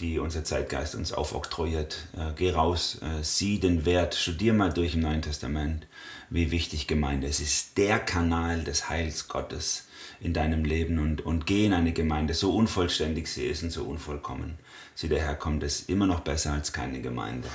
die 0.00 0.18
unser 0.18 0.42
Zeitgeist 0.42 0.94
uns 0.94 1.12
aufoktroyiert. 1.12 2.06
Äh, 2.16 2.32
geh 2.34 2.50
raus, 2.50 2.98
äh, 3.02 3.22
sieh 3.22 3.60
den 3.60 3.84
Wert, 3.84 4.14
studier 4.14 4.54
mal 4.54 4.72
durch 4.72 4.94
im 4.94 5.00
Neuen 5.00 5.22
Testament, 5.22 5.86
wie 6.30 6.50
wichtig 6.50 6.86
Gemeinde 6.86 7.26
ist. 7.26 7.40
Es 7.40 7.48
ist 7.48 7.78
der 7.78 7.98
Kanal 7.98 8.64
des 8.64 8.88
Heils 8.88 9.28
Gottes 9.28 9.85
in 10.20 10.32
deinem 10.32 10.64
Leben 10.64 10.98
und, 10.98 11.24
und 11.24 11.46
geh 11.46 11.66
in 11.66 11.72
eine 11.72 11.92
Gemeinde, 11.92 12.34
so 12.34 12.54
unvollständig 12.54 13.28
sie 13.28 13.46
ist 13.46 13.62
und 13.62 13.70
so 13.70 13.84
unvollkommen 13.84 14.58
sie 14.96 15.08
daherkommt, 15.08 15.62
ist 15.62 15.88
immer 15.88 16.06
noch 16.06 16.20
besser 16.20 16.54
als 16.54 16.72
keine 16.72 17.00
Gemeinde. 17.00 17.48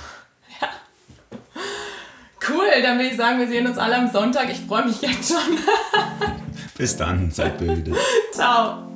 Ja. 0.60 0.68
Cool, 2.48 2.66
dann 2.82 2.98
würde 2.98 3.10
ich 3.10 3.16
sagen, 3.16 3.38
wir 3.38 3.48
sehen 3.48 3.66
uns 3.66 3.78
alle 3.78 3.96
am 3.96 4.10
Sonntag. 4.10 4.50
Ich 4.50 4.60
freue 4.60 4.86
mich 4.86 5.02
jetzt 5.02 5.28
schon. 5.28 5.58
Bis 6.76 6.96
dann, 6.96 7.30
seid 7.30 7.58
behütet. 7.58 7.96
Ciao. 8.32 8.91